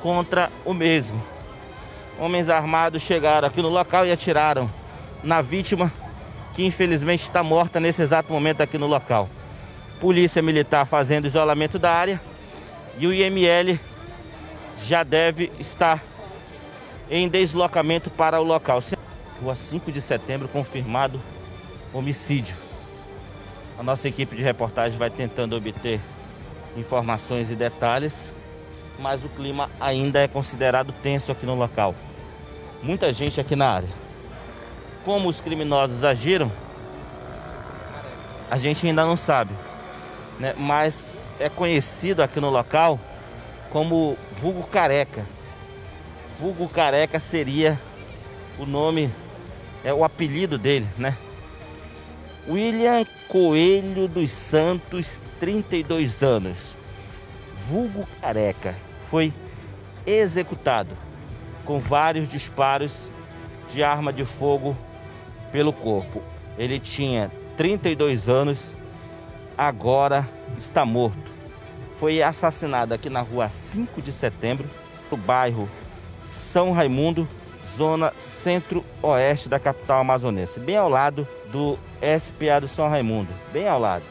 contra 0.01 0.51
o 0.65 0.73
mesmo. 0.73 1.23
Homens 2.19 2.49
armados 2.49 3.01
chegaram 3.01 3.47
aqui 3.47 3.61
no 3.61 3.69
local 3.69 4.05
e 4.05 4.11
atiraram 4.11 4.69
na 5.23 5.41
vítima, 5.41 5.89
que 6.53 6.65
infelizmente 6.65 7.23
está 7.23 7.41
morta 7.41 7.79
nesse 7.79 8.01
exato 8.01 8.33
momento 8.33 8.59
aqui 8.59 8.77
no 8.77 8.87
local. 8.87 9.29
Polícia 10.01 10.41
Militar 10.41 10.85
fazendo 10.85 11.27
isolamento 11.27 11.79
da 11.79 11.93
área 11.93 12.19
e 12.99 13.05
o 13.05 13.13
IML 13.13 13.79
já 14.83 15.03
deve 15.03 15.51
estar 15.59 16.01
em 17.09 17.27
deslocamento 17.29 18.09
para 18.09 18.39
o 18.39 18.43
local. 18.43 18.81
Rua 19.41 19.55
5 19.55 19.91
de 19.91 20.01
setembro, 20.01 20.47
confirmado 20.47 21.21
homicídio. 21.93 22.55
A 23.77 23.83
nossa 23.83 24.07
equipe 24.07 24.35
de 24.35 24.41
reportagem 24.41 24.97
vai 24.97 25.09
tentando 25.09 25.55
obter 25.55 26.01
informações 26.75 27.51
e 27.51 27.55
detalhes, 27.55 28.15
mas 28.99 29.23
o 29.23 29.29
clima 29.29 29.69
ainda 29.79 30.19
é 30.19 30.27
considerado 30.27 30.91
tenso 30.91 31.31
aqui 31.31 31.45
no 31.45 31.53
local. 31.53 31.93
Muita 32.81 33.13
gente 33.13 33.39
aqui 33.39 33.55
na 33.55 33.69
área. 33.69 33.89
Como 35.05 35.29
os 35.29 35.39
criminosos 35.39 36.03
agiram, 36.03 36.51
a 38.49 38.57
gente 38.57 38.85
ainda 38.87 39.05
não 39.05 39.15
sabe, 39.15 39.53
né? 40.39 40.53
mas 40.57 41.03
é 41.39 41.49
conhecido 41.49 42.21
aqui 42.21 42.39
no 42.39 42.49
local 42.49 42.99
como 43.69 44.17
vulgo 44.41 44.63
careca. 44.63 45.25
Vulgo 46.39 46.67
careca 46.69 47.19
seria 47.19 47.79
o 48.59 48.65
nome, 48.65 49.11
é 49.83 49.93
o 49.93 50.03
apelido 50.03 50.57
dele, 50.57 50.87
né? 50.97 51.15
William 52.47 53.05
Coelho 53.27 54.07
dos 54.07 54.31
Santos, 54.31 55.19
32 55.39 56.23
anos, 56.23 56.75
vulgo 57.67 58.07
careca, 58.21 58.75
foi 59.07 59.33
executado 60.05 60.95
com 61.65 61.79
vários 61.79 62.29
disparos 62.29 63.09
de 63.69 63.83
arma 63.83 64.13
de 64.13 64.23
fogo 64.23 64.77
pelo 65.51 65.73
corpo. 65.73 66.23
Ele 66.57 66.79
tinha 66.79 67.29
32 67.57 68.29
anos, 68.29 68.73
agora 69.57 70.27
está 70.57 70.85
morto. 70.85 71.31
Foi 71.99 72.21
assassinado 72.21 72.93
aqui 72.93 73.09
na 73.09 73.21
rua 73.21 73.49
5 73.49 74.01
de 74.01 74.11
setembro, 74.11 74.69
no 75.09 75.17
bairro 75.17 75.67
São 76.23 76.71
Raimundo, 76.71 77.27
zona 77.65 78.13
centro-oeste 78.17 79.49
da 79.49 79.59
capital 79.59 80.01
amazonense, 80.01 80.59
bem 80.59 80.77
ao 80.77 80.87
lado 80.87 81.27
do 81.51 81.77
SPA 82.19 82.61
do 82.61 82.67
São 82.67 82.87
Raimundo, 82.87 83.33
bem 83.51 83.67
ao 83.67 83.79
lado. 83.79 84.03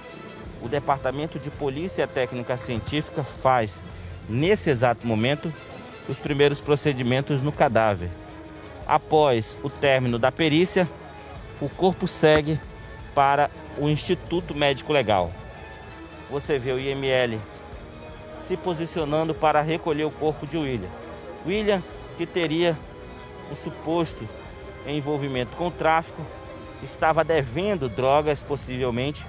O 0.60 0.68
Departamento 0.68 1.38
de 1.38 1.50
Polícia 1.50 2.06
Técnica 2.08 2.56
Científica 2.56 3.22
faz, 3.22 3.82
nesse 4.28 4.68
exato 4.68 5.06
momento, 5.06 5.52
os 6.08 6.18
primeiros 6.18 6.60
procedimentos 6.60 7.40
no 7.42 7.52
cadáver. 7.52 8.10
Após 8.86 9.56
o 9.62 9.70
término 9.70 10.18
da 10.18 10.32
perícia, 10.32 10.88
o 11.60 11.68
corpo 11.68 12.08
segue 12.08 12.58
para 13.16 13.50
o 13.78 13.88
Instituto 13.88 14.54
Médico 14.54 14.92
Legal. 14.92 15.32
Você 16.30 16.58
vê 16.58 16.72
o 16.72 16.78
IML 16.78 17.40
se 18.38 18.58
posicionando 18.58 19.34
para 19.34 19.62
recolher 19.62 20.04
o 20.04 20.10
corpo 20.10 20.46
de 20.46 20.58
William. 20.58 20.90
William, 21.46 21.82
que 22.18 22.26
teria 22.26 22.76
um 23.50 23.56
suposto 23.56 24.28
envolvimento 24.86 25.56
com 25.56 25.68
o 25.68 25.70
tráfico, 25.70 26.20
estava 26.82 27.24
devendo 27.24 27.88
drogas 27.88 28.42
possivelmente 28.42 29.24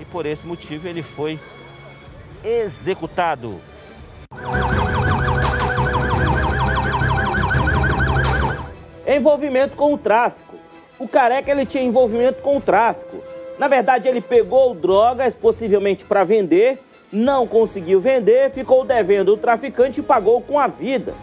e 0.00 0.06
por 0.06 0.24
esse 0.24 0.46
motivo 0.46 0.88
ele 0.88 1.02
foi 1.02 1.38
executado. 2.42 3.60
envolvimento 9.06 9.76
com 9.76 9.94
o 9.94 9.98
tráfico. 9.98 10.54
O 10.98 11.06
careca 11.06 11.50
ele 11.50 11.64
tinha 11.64 11.82
envolvimento 11.82 12.42
com 12.42 12.56
o 12.56 12.60
tráfico. 12.60 13.07
Na 13.58 13.66
verdade, 13.66 14.08
ele 14.08 14.20
pegou 14.20 14.72
drogas, 14.72 15.34
possivelmente 15.34 16.04
para 16.04 16.22
vender, 16.22 16.78
não 17.12 17.46
conseguiu 17.46 18.00
vender, 18.00 18.50
ficou 18.50 18.84
devendo 18.84 19.32
o 19.32 19.36
traficante 19.36 20.00
e 20.00 20.02
pagou 20.02 20.40
com 20.40 20.58
a 20.58 20.68
vida. 20.68 21.14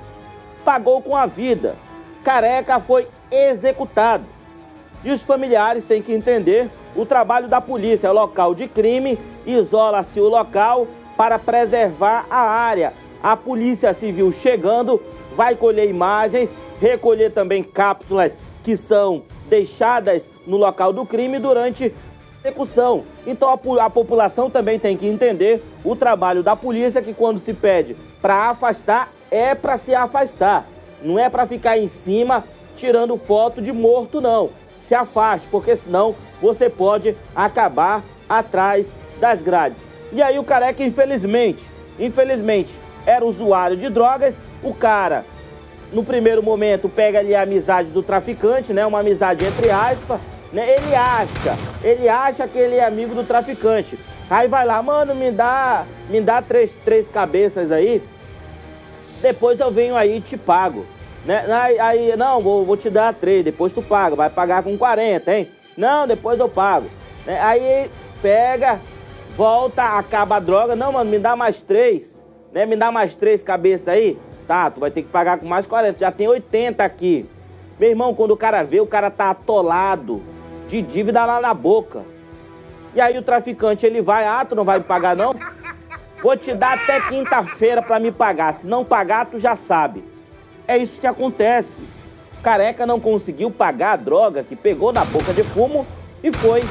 Pagou 0.63 1.01
com 1.01 1.15
a 1.15 1.25
vida. 1.25 1.75
Careca 2.23 2.79
foi 2.79 3.07
executado. 3.31 4.25
E 5.03 5.11
os 5.11 5.23
familiares 5.23 5.85
têm 5.85 6.01
que 6.01 6.11
entender 6.11 6.69
o 6.95 7.05
trabalho 7.05 7.47
da 7.47 7.61
polícia. 7.61 8.07
É 8.07 8.11
local 8.11 8.55
de 8.55 8.67
crime, 8.67 9.17
isola-se 9.45 10.19
o 10.19 10.27
local 10.27 10.87
para 11.15 11.39
preservar 11.39 12.25
a 12.29 12.39
área. 12.39 12.93
A 13.21 13.37
polícia 13.37 13.93
civil 13.93 14.31
chegando 14.31 15.01
vai 15.35 15.55
colher 15.55 15.87
imagens, 15.87 16.49
recolher 16.81 17.31
também 17.31 17.63
cápsulas 17.63 18.33
que 18.63 18.75
são 18.75 19.23
deixadas 19.47 20.23
no 20.47 20.57
local 20.57 20.91
do 20.91 21.05
crime 21.05 21.39
durante 21.39 21.93
execução. 22.45 23.03
Então 23.25 23.49
a, 23.49 23.85
a 23.85 23.89
população 23.89 24.49
também 24.49 24.77
tem 24.77 24.95
que 24.95 25.07
entender 25.07 25.63
o 25.83 25.95
trabalho 25.95 26.43
da 26.43 26.55
polícia 26.55 27.01
que 27.01 27.13
quando 27.13 27.39
se 27.39 27.53
pede 27.53 27.95
para 28.21 28.49
afastar 28.49 29.11
é 29.31 29.55
para 29.55 29.77
se 29.77 29.93
afastar, 29.95 30.65
não 31.01 31.17
é 31.17 31.29
para 31.29 31.47
ficar 31.47 31.77
em 31.77 31.87
cima 31.87 32.43
tirando 32.75 33.17
foto 33.17 33.61
de 33.61 33.71
morto 33.71 34.21
não. 34.21 34.49
Se 34.77 34.93
afaste, 34.93 35.47
porque 35.49 35.75
senão 35.75 36.15
você 36.39 36.69
pode 36.69 37.17
acabar 37.35 38.03
atrás 38.29 38.87
das 39.19 39.41
grades. 39.41 39.79
E 40.11 40.21
aí 40.21 40.37
o 40.37 40.43
careca, 40.43 40.83
infelizmente, 40.83 41.63
infelizmente, 41.97 42.75
era 43.05 43.25
usuário 43.25 43.75
de 43.75 43.89
drogas, 43.89 44.37
o 44.61 44.73
cara 44.73 45.25
no 45.91 46.03
primeiro 46.03 46.43
momento 46.43 46.87
pega 46.87 47.19
ali 47.19 47.33
a 47.33 47.41
amizade 47.41 47.89
do 47.89 48.03
traficante, 48.03 48.73
né? 48.73 48.85
Uma 48.85 48.99
amizade 48.99 49.45
entre 49.45 49.71
aspas, 49.71 50.19
né? 50.55 50.73
Ele 50.73 50.95
acha, 50.95 51.57
ele 51.83 52.07
acha 52.07 52.47
que 52.47 52.57
ele 52.57 52.75
é 52.75 52.85
amigo 52.85 53.13
do 53.13 53.25
traficante. 53.25 53.99
Aí 54.29 54.47
vai 54.47 54.65
lá, 54.65 54.81
mano, 54.81 55.13
me 55.13 55.29
dá, 55.29 55.85
me 56.09 56.21
dá 56.21 56.41
três, 56.41 56.73
três 56.85 57.09
cabeças 57.09 57.73
aí. 57.73 58.01
Depois 59.21 59.59
eu 59.59 59.69
venho 59.69 59.97
aí 59.97 60.17
e 60.17 60.21
te 60.21 60.37
pago. 60.37 60.85
Né? 61.25 61.45
Aí, 61.51 61.79
aí 61.79 62.15
não, 62.15 62.41
vou, 62.41 62.65
vou 62.65 62.77
te 62.77 62.89
dar 62.89 63.13
três, 63.13 63.43
depois 63.43 63.73
tu 63.73 63.81
paga, 63.81 64.15
vai 64.15 64.29
pagar 64.29 64.63
com 64.63 64.77
40, 64.77 65.35
hein? 65.35 65.49
Não, 65.75 66.07
depois 66.07 66.39
eu 66.39 66.47
pago. 66.47 66.87
Né? 67.25 67.37
Aí 67.41 67.91
pega, 68.21 68.79
volta, 69.35 69.97
acaba 69.97 70.37
a 70.37 70.39
droga. 70.39 70.73
Não, 70.73 70.93
mano, 70.93 71.11
me 71.11 71.19
dá 71.19 71.35
mais 71.35 71.61
três. 71.61 72.23
Né? 72.53 72.65
Me 72.65 72.77
dá 72.77 72.93
mais 72.93 73.13
três 73.13 73.43
cabeças 73.43 73.89
aí. 73.89 74.17
Tá, 74.47 74.71
tu 74.71 74.79
vai 74.79 74.89
ter 74.89 75.01
que 75.01 75.09
pagar 75.09 75.37
com 75.37 75.47
mais 75.47 75.67
40. 75.67 75.99
Já 75.99 76.11
tem 76.11 76.29
80 76.29 76.81
aqui. 76.81 77.29
Meu 77.77 77.89
irmão, 77.89 78.13
quando 78.13 78.31
o 78.31 78.37
cara 78.37 78.63
vê, 78.63 78.79
o 78.79 78.87
cara 78.87 79.11
tá 79.11 79.31
atolado 79.31 80.34
de 80.67 80.81
dívida 80.81 81.25
lá 81.25 81.39
na 81.39 81.53
boca. 81.53 82.03
E 82.93 83.01
aí 83.01 83.17
o 83.17 83.21
traficante, 83.21 83.85
ele 83.85 84.01
vai, 84.01 84.25
ah, 84.25 84.45
tu 84.45 84.55
não 84.55 84.63
vai 84.63 84.79
me 84.79 84.85
pagar 84.85 85.15
não? 85.15 85.35
Vou 86.23 86.35
te 86.35 86.53
dar 86.53 86.73
até 86.75 87.01
quinta-feira 87.01 87.81
para 87.81 87.99
me 87.99 88.11
pagar. 88.11 88.53
Se 88.53 88.65
não 88.65 88.83
pagar, 88.83 89.25
tu 89.25 89.37
já 89.37 89.55
sabe. 89.55 90.03
É 90.67 90.77
isso 90.77 90.99
que 90.99 91.05
acontece. 91.05 91.83
Careca 92.41 92.85
não 92.85 92.99
conseguiu 92.99 93.51
pagar 93.51 93.93
a 93.93 93.95
droga 93.95 94.43
que 94.43 94.55
pegou 94.55 94.93
na 94.93 95.03
boca 95.03 95.33
de 95.33 95.43
fumo 95.43 95.85
e 96.23 96.31
foi 96.31 96.61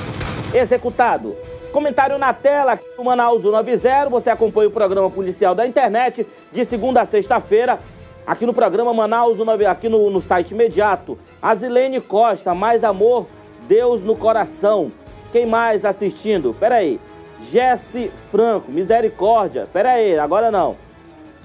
executado. 0.52 1.36
Comentário 1.72 2.16
na 2.18 2.32
tela 2.32 2.78
do 2.96 3.04
Manaus 3.04 3.42
190. 3.42 4.08
Você 4.08 4.30
acompanha 4.30 4.68
o 4.68 4.72
programa 4.72 5.10
policial 5.10 5.54
da 5.54 5.66
internet 5.66 6.26
de 6.52 6.64
segunda 6.64 7.02
a 7.02 7.06
sexta-feira. 7.06 7.78
Aqui 8.26 8.46
no 8.46 8.54
programa 8.54 8.94
Manaus, 8.94 9.36
aqui 9.68 9.88
no, 9.88 10.08
no 10.10 10.22
site 10.22 10.52
imediato. 10.52 11.18
Azilene 11.42 12.00
Costa, 12.00 12.54
mais 12.54 12.82
amor, 12.82 13.26
Deus 13.66 14.02
no 14.02 14.16
coração. 14.16 14.92
Quem 15.32 15.46
mais 15.46 15.84
assistindo? 15.84 16.54
Pera 16.58 16.76
aí. 16.76 17.00
Jesse 17.50 18.10
Franco, 18.30 18.70
misericórdia. 18.70 19.68
Pera 19.72 19.92
aí, 19.92 20.18
agora 20.18 20.50
não. 20.50 20.76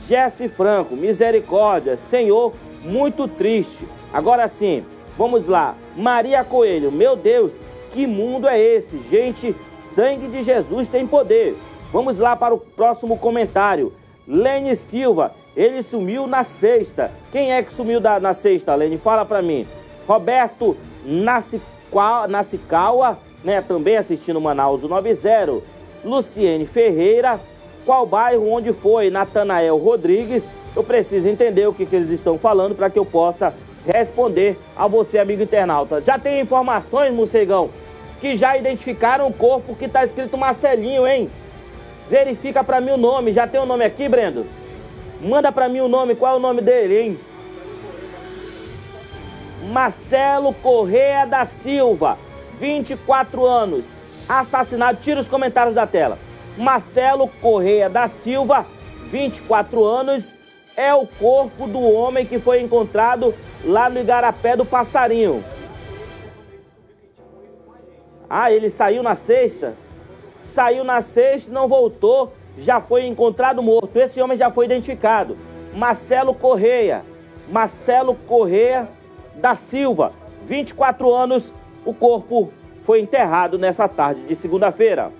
Jesse 0.07 0.47
Franco, 0.47 0.95
misericórdia. 0.95 1.97
Senhor, 1.97 2.53
muito 2.83 3.27
triste. 3.27 3.87
Agora 4.13 4.47
sim, 4.47 4.85
vamos 5.17 5.47
lá. 5.47 5.75
Maria 5.95 6.43
Coelho, 6.43 6.91
meu 6.91 7.15
Deus, 7.15 7.53
que 7.91 8.07
mundo 8.07 8.47
é 8.47 8.59
esse? 8.59 8.99
Gente 9.09 9.55
sangue 9.93 10.27
de 10.27 10.43
Jesus 10.43 10.87
tem 10.87 11.05
poder. 11.05 11.57
Vamos 11.91 12.17
lá 12.17 12.35
para 12.35 12.53
o 12.53 12.59
próximo 12.59 13.17
comentário. 13.17 13.93
Lene 14.27 14.75
Silva, 14.75 15.33
ele 15.55 15.81
sumiu 15.81 16.27
na 16.27 16.43
sexta. 16.43 17.11
Quem 17.31 17.51
é 17.51 17.63
que 17.63 17.73
sumiu 17.73 17.99
da, 17.99 18.19
na 18.19 18.33
sexta, 18.33 18.75
Lene? 18.75 18.97
Fala 18.97 19.25
para 19.25 19.41
mim. 19.41 19.67
Roberto 20.07 20.77
Nacicaua, 22.27 23.17
né, 23.43 23.61
também 23.61 23.97
assistindo 23.97 24.39
Manaus 24.39 24.83
90. 24.83 25.61
Luciene 26.03 26.65
Ferreira, 26.65 27.39
qual 27.85 28.05
bairro, 28.05 28.49
onde 28.49 28.71
foi? 28.71 29.09
Natanael 29.09 29.77
Rodrigues. 29.77 30.47
Eu 30.75 30.83
preciso 30.83 31.27
entender 31.27 31.67
o 31.67 31.73
que, 31.73 31.85
que 31.85 31.95
eles 31.95 32.09
estão 32.09 32.37
falando 32.37 32.75
para 32.75 32.89
que 32.89 32.99
eu 32.99 33.05
possa 33.05 33.53
responder 33.85 34.57
a 34.75 34.87
você, 34.87 35.17
amigo 35.17 35.41
internauta. 35.41 36.01
Já 36.01 36.17
tem 36.19 36.39
informações, 36.39 37.13
Mocegão, 37.13 37.69
que 38.21 38.37
já 38.37 38.57
identificaram 38.57 39.27
o 39.27 39.33
corpo 39.33 39.75
que 39.75 39.85
está 39.85 40.03
escrito 40.03 40.37
Marcelinho, 40.37 41.07
hein? 41.07 41.29
Verifica 42.09 42.63
para 42.63 42.79
mim 42.79 42.91
o 42.91 42.97
nome. 42.97 43.33
Já 43.33 43.47
tem 43.47 43.59
o 43.59 43.65
nome 43.65 43.83
aqui, 43.83 44.07
Brendo? 44.07 44.45
Manda 45.21 45.51
para 45.51 45.67
mim 45.67 45.79
o 45.79 45.87
nome. 45.87 46.15
Qual 46.15 46.33
é 46.33 46.37
o 46.37 46.39
nome 46.39 46.61
dele, 46.61 46.99
hein? 46.99 47.19
Marcelo 49.61 50.53
Correa 50.53 51.25
da 51.25 51.45
Silva, 51.45 52.17
24 52.59 53.45
anos, 53.45 53.85
assassinado. 54.27 54.99
Tira 55.01 55.19
os 55.19 55.27
comentários 55.27 55.75
da 55.75 55.85
tela. 55.85 56.17
Marcelo 56.57 57.27
Correa 57.41 57.89
da 57.89 58.07
Silva, 58.07 58.65
24 59.11 59.83
anos, 59.83 60.33
é 60.75 60.93
o 60.93 61.05
corpo 61.05 61.67
do 61.67 61.81
homem 61.81 62.25
que 62.25 62.39
foi 62.39 62.61
encontrado 62.61 63.33
lá 63.65 63.89
no 63.89 63.99
Igarapé 63.99 64.55
do 64.55 64.65
Passarinho. 64.65 65.43
Ah, 68.29 68.51
ele 68.51 68.69
saiu 68.69 69.03
na 69.03 69.15
sexta? 69.15 69.73
Saiu 70.41 70.83
na 70.83 71.01
sexta, 71.01 71.51
não 71.51 71.67
voltou, 71.67 72.33
já 72.57 72.79
foi 72.79 73.05
encontrado 73.05 73.61
morto. 73.61 73.97
Esse 73.97 74.21
homem 74.21 74.37
já 74.37 74.49
foi 74.49 74.65
identificado. 74.65 75.37
Marcelo 75.73 76.33
Correia. 76.33 77.03
Marcelo 77.49 78.13
Correia 78.15 78.87
da 79.35 79.55
Silva, 79.55 80.11
24 80.45 81.13
anos. 81.13 81.53
O 81.85 81.93
corpo 81.93 82.51
foi 82.81 83.01
enterrado 83.01 83.57
nessa 83.57 83.87
tarde 83.87 84.21
de 84.21 84.35
segunda-feira. 84.35 85.11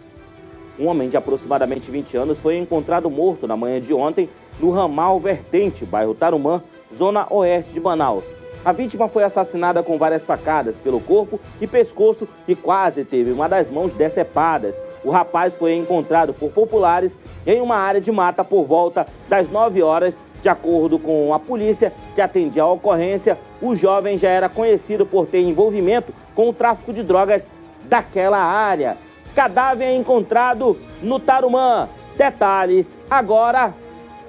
Um 0.80 0.88
homem 0.88 1.10
de 1.10 1.18
aproximadamente 1.18 1.92
20 1.92 2.18
anos 2.18 2.40
foi 2.40 2.58
encontrado 2.58 3.10
morto 3.10 3.46
na 3.46 3.58
manhã 3.58 3.82
de 3.82 3.94
ontem 3.94 4.30
no 4.60 4.72
ramal 4.72 5.20
Vertente, 5.20 5.86
bairro 5.86 6.14
Tarumã, 6.14 6.64
zona 6.94 7.28
oeste 7.30 7.74
de 7.74 7.80
Manaus. 7.80 8.26
A 8.64 8.74
vítima 8.74 9.08
foi 9.08 9.24
assassinada 9.24 9.82
com 9.82 9.98
várias 9.98 10.26
facadas 10.26 10.80
pelo 10.80 11.00
corpo 11.00 11.40
e 11.62 11.68
pescoço 11.68 12.28
e 12.46 12.56
quase 12.56 13.06
teve 13.06 13.32
uma 13.32 13.48
das 13.48 13.70
mãos 13.70 13.94
decepadas. 13.94 14.82
O 15.04 15.12
rapaz 15.12 15.56
foi 15.56 15.76
encontrado 15.76 16.34
por 16.34 16.52
populares 16.52 17.18
em 17.48 17.62
uma 17.62 17.76
área 17.76 18.02
de 18.02 18.12
mata 18.12 18.44
por 18.44 18.66
volta 18.66 19.08
das 19.30 19.50
9 19.50 19.82
horas. 19.82 20.20
De 20.42 20.50
acordo 20.50 20.98
com 20.98 21.34
a 21.34 21.40
polícia 21.40 21.94
que 22.16 22.22
atendia 22.22 22.64
a 22.64 22.72
ocorrência, 22.72 23.38
o 23.62 23.76
jovem 23.76 24.18
já 24.18 24.30
era 24.30 24.48
conhecido 24.48 25.06
por 25.06 25.26
ter 25.26 25.42
envolvimento 25.42 26.14
com 26.34 26.50
o 26.50 26.54
tráfico 26.54 26.94
de 26.94 27.04
drogas 27.04 27.50
daquela 27.84 28.38
área. 28.38 28.98
Cadáver 29.36 29.96
encontrado 29.96 30.78
no 31.02 31.20
Tarumã. 31.20 31.90
Detalhes 32.18 32.98
agora 33.10 33.74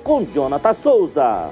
com 0.04 0.24
Jonathan 0.24 0.74
Souza. 0.74 1.50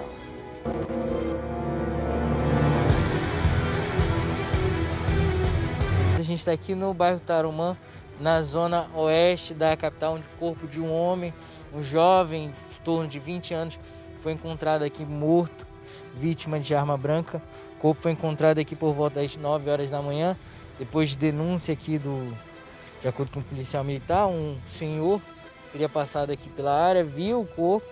gente 6.29 6.40
está 6.40 6.53
aqui 6.53 6.75
no 6.75 6.92
bairro 6.92 7.18
Tarumã, 7.18 7.77
na 8.21 8.42
zona 8.42 8.87
oeste 8.94 9.55
da 9.55 9.77
capital, 9.77 10.14
onde 10.14 10.27
o 10.27 10.38
corpo 10.38 10.66
de 10.66 10.81
um 10.81 10.92
homem, 10.92 11.33
um 11.73 11.83
jovem, 11.83 12.49
em 12.49 12.83
torno 12.85 13.09
de 13.09 13.18
20 13.18 13.55
anos, 13.55 13.81
foi 14.29 14.35
encontrado 14.35 14.83
aqui 14.83 15.07
morto, 15.07 15.67
vítima 16.14 16.61
de 16.61 16.75
arma 16.75 16.99
branca. 16.99 17.41
O 17.79 17.81
corpo 17.81 18.03
foi 18.03 18.12
encontrado 18.12 18.59
aqui 18.59 18.77
por 18.77 18.93
volta 18.93 19.23
das 19.23 19.35
9 19.38 19.71
horas 19.71 19.91
da 19.91 20.03
manhã, 20.03 20.37
depois 20.79 21.09
de 21.09 21.17
denúncia 21.17 21.73
aqui 21.73 21.99
do, 21.99 22.37
de 23.01 23.09
acordo 23.09 23.33
com 23.33 23.41
o 23.41 23.43
policial 23.43 23.83
militar, 23.83 24.27
um 24.27 24.59
senhor 24.67 25.23
teria 25.73 25.88
passado 25.88 26.31
aqui 26.31 26.51
pela 26.51 26.79
área, 26.79 27.03
viu 27.03 27.41
o 27.41 27.47
corpo 27.47 27.87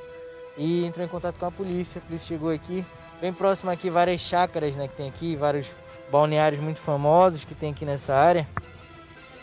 e 0.59 0.85
entrou 0.85 1.07
em 1.07 1.09
contato 1.09 1.39
com 1.39 1.47
a 1.47 1.51
polícia. 1.51 2.01
A 2.01 2.07
polícia 2.07 2.29
chegou 2.29 2.51
aqui, 2.51 2.85
bem 3.19 3.33
próximo 3.33 3.71
aqui 3.71 3.89
várias 3.89 4.21
chácaras, 4.21 4.77
né, 4.77 4.89
que 4.89 4.95
tem 4.95 5.09
aqui, 5.09 5.37
vários 5.37 5.73
balneários 6.13 6.61
muito 6.61 6.81
famosos 6.81 7.47
que 7.47 7.55
tem 7.55 7.73
aqui 7.73 7.87
nessa 7.87 8.15
área. 8.15 8.47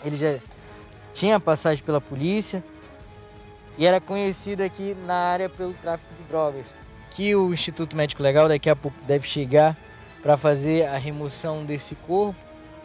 Ele 0.06 0.16
já 0.16 0.38
tinha 1.12 1.40
passagem 1.40 1.84
pela 1.84 2.00
polícia 2.00 2.64
e 3.78 3.86
era 3.88 4.00
conhecido 4.00 4.62
aqui 4.62 4.96
na 5.08 5.16
área 5.16 5.50
pelo 5.50 5.74
tráfico 5.74 6.14
de 6.14 6.24
drogas. 6.24 6.83
Que 7.16 7.36
o 7.36 7.54
Instituto 7.54 7.96
Médico 7.96 8.24
Legal 8.24 8.48
daqui 8.48 8.70
a 8.70 8.76
pouco 8.76 8.98
deve 9.06 9.28
chegar 9.28 9.78
para 10.22 10.36
fazer 10.36 10.88
a 10.88 10.98
remoção 10.98 11.64
desse 11.64 11.96
corpo. 11.96 12.36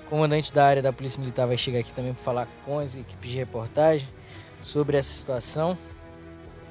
O 0.06 0.10
comandante 0.10 0.52
da 0.52 0.66
área 0.66 0.82
da 0.82 0.92
Polícia 0.92 1.20
Militar 1.20 1.46
vai 1.46 1.56
chegar 1.56 1.80
aqui 1.80 1.92
também 1.92 2.12
para 2.12 2.22
falar 2.22 2.48
com 2.64 2.78
as 2.78 2.94
equipes 2.94 3.30
de 3.30 3.38
reportagem 3.38 4.08
sobre 4.60 4.96
essa 4.96 5.10
situação. 5.10 5.78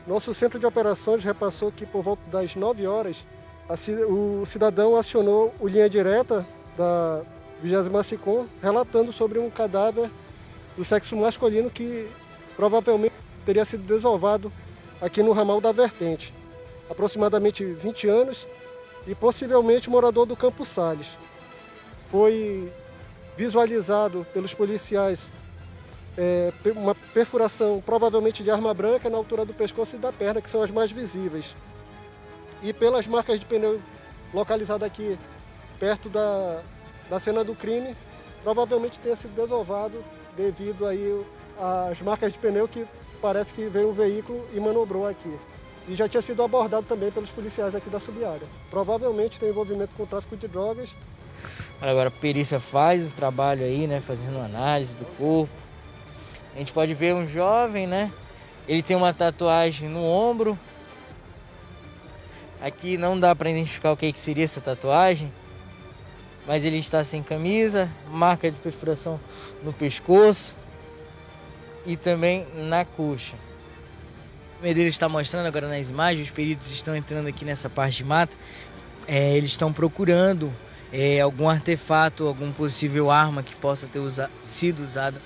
Nosso 0.05 0.33
centro 0.33 0.59
de 0.59 0.65
operações 0.65 1.23
repassou 1.23 1.71
que 1.71 1.85
por 1.85 2.01
volta 2.01 2.21
das 2.29 2.55
9 2.55 2.85
horas 2.87 3.25
o 4.07 4.45
cidadão 4.45 4.95
acionou 4.95 5.53
o 5.59 5.67
linha 5.67 5.89
direta 5.89 6.45
da 6.77 7.21
20 7.61 8.05
SICOM 8.05 8.45
relatando 8.61 9.11
sobre 9.11 9.39
um 9.39 9.49
cadáver 9.49 10.09
do 10.77 10.85
sexo 10.85 11.15
masculino 11.15 11.69
que 11.69 12.07
provavelmente 12.55 13.13
teria 13.45 13.65
sido 13.65 13.83
desovado 13.83 14.51
aqui 15.01 15.21
no 15.21 15.31
ramal 15.31 15.59
da 15.59 15.71
Vertente. 15.71 16.36
Aproximadamente 16.89 17.63
20 17.63 18.07
anos 18.07 18.47
e 19.05 19.15
possivelmente 19.15 19.89
morador 19.89 20.25
do 20.25 20.35
Campo 20.35 20.65
Sales. 20.65 21.17
Foi 22.09 22.71
visualizado 23.35 24.25
pelos 24.33 24.53
policiais 24.53 25.29
é, 26.17 26.51
uma 26.75 26.95
perfuração 26.95 27.81
provavelmente 27.85 28.43
de 28.43 28.49
arma 28.49 28.73
branca 28.73 29.09
na 29.09 29.17
altura 29.17 29.45
do 29.45 29.53
pescoço 29.53 29.95
e 29.95 29.99
da 29.99 30.11
perna, 30.11 30.41
que 30.41 30.49
são 30.49 30.61
as 30.61 30.71
mais 30.71 30.91
visíveis. 30.91 31.55
E 32.63 32.73
pelas 32.73 33.05
marcas 33.05 33.39
de 33.39 33.45
pneu 33.45 33.79
localizadas 34.33 34.87
aqui 34.87 35.17
perto 35.79 36.09
da, 36.09 36.61
da 37.09 37.19
cena 37.19 37.43
do 37.43 37.53
crime, 37.53 37.95
provavelmente 38.43 38.99
tenha 38.99 39.15
sido 39.15 39.35
desovado 39.35 40.03
devido 40.35 40.85
aí 40.85 41.23
às 41.59 42.01
marcas 42.01 42.33
de 42.33 42.39
pneu 42.39 42.67
que 42.67 42.85
parece 43.21 43.53
que 43.53 43.67
veio 43.67 43.89
um 43.89 43.93
veículo 43.93 44.47
e 44.53 44.59
manobrou 44.59 45.07
aqui. 45.07 45.37
E 45.87 45.95
já 45.95 46.07
tinha 46.09 46.21
sido 46.21 46.43
abordado 46.43 46.85
também 46.85 47.11
pelos 47.11 47.29
policiais 47.29 47.73
aqui 47.73 47.89
da 47.89 47.99
subárea. 47.99 48.47
Provavelmente 48.69 49.39
tem 49.39 49.49
envolvimento 49.49 49.91
com 49.95 50.03
o 50.03 50.07
tráfico 50.07 50.35
de 50.35 50.47
drogas. 50.47 50.89
Agora 51.81 52.09
a 52.09 52.11
perícia 52.11 52.59
faz 52.59 53.11
o 53.11 53.15
trabalho 53.15 53.63
aí, 53.63 53.87
né, 53.87 54.01
fazendo 54.01 54.39
análise 54.39 54.95
do 54.95 55.05
corpo, 55.17 55.53
a 56.57 56.59
gente 56.59 56.73
pode 56.73 56.91
ver 56.95 57.13
um 57.13 57.27
jovem, 57.27 57.85
né? 57.85 58.11
Ele 58.67 58.81
tem 58.81 58.97
uma 58.97 59.13
tatuagem 59.13 59.87
no 59.87 60.03
ombro. 60.03 60.57
Aqui 62.59 62.97
não 62.97 63.19
dá 63.19 63.35
para 63.35 63.51
identificar 63.51 63.91
o 63.91 63.95
que, 63.95 64.11
que 64.11 64.19
seria 64.19 64.43
essa 64.43 64.59
tatuagem, 64.59 65.31
mas 66.47 66.65
ele 66.65 66.79
está 66.79 67.03
sem 67.03 67.21
camisa, 67.21 67.87
marca 68.09 68.49
de 68.49 68.57
perfuração 68.57 69.19
no 69.61 69.71
pescoço 69.71 70.55
e 71.85 71.95
também 71.95 72.47
na 72.55 72.83
coxa. 72.83 73.35
O 74.59 74.63
Medeiros 74.63 74.95
está 74.95 75.07
mostrando 75.07 75.45
agora 75.45 75.67
nas 75.67 75.87
imagens, 75.87 76.25
os 76.25 76.31
peritos 76.31 76.71
estão 76.71 76.95
entrando 76.95 77.27
aqui 77.27 77.45
nessa 77.45 77.69
parte 77.69 77.97
de 77.97 78.03
mata, 78.03 78.35
é, 79.07 79.37
eles 79.37 79.51
estão 79.51 79.71
procurando 79.71 80.51
é, 80.91 81.19
algum 81.21 81.47
artefato, 81.47 82.25
algum 82.25 82.51
possível 82.51 83.11
arma 83.11 83.43
que 83.43 83.55
possa 83.55 83.85
ter 83.85 83.99
usa 83.99 84.31
sido 84.41 84.83
usada 84.83 85.21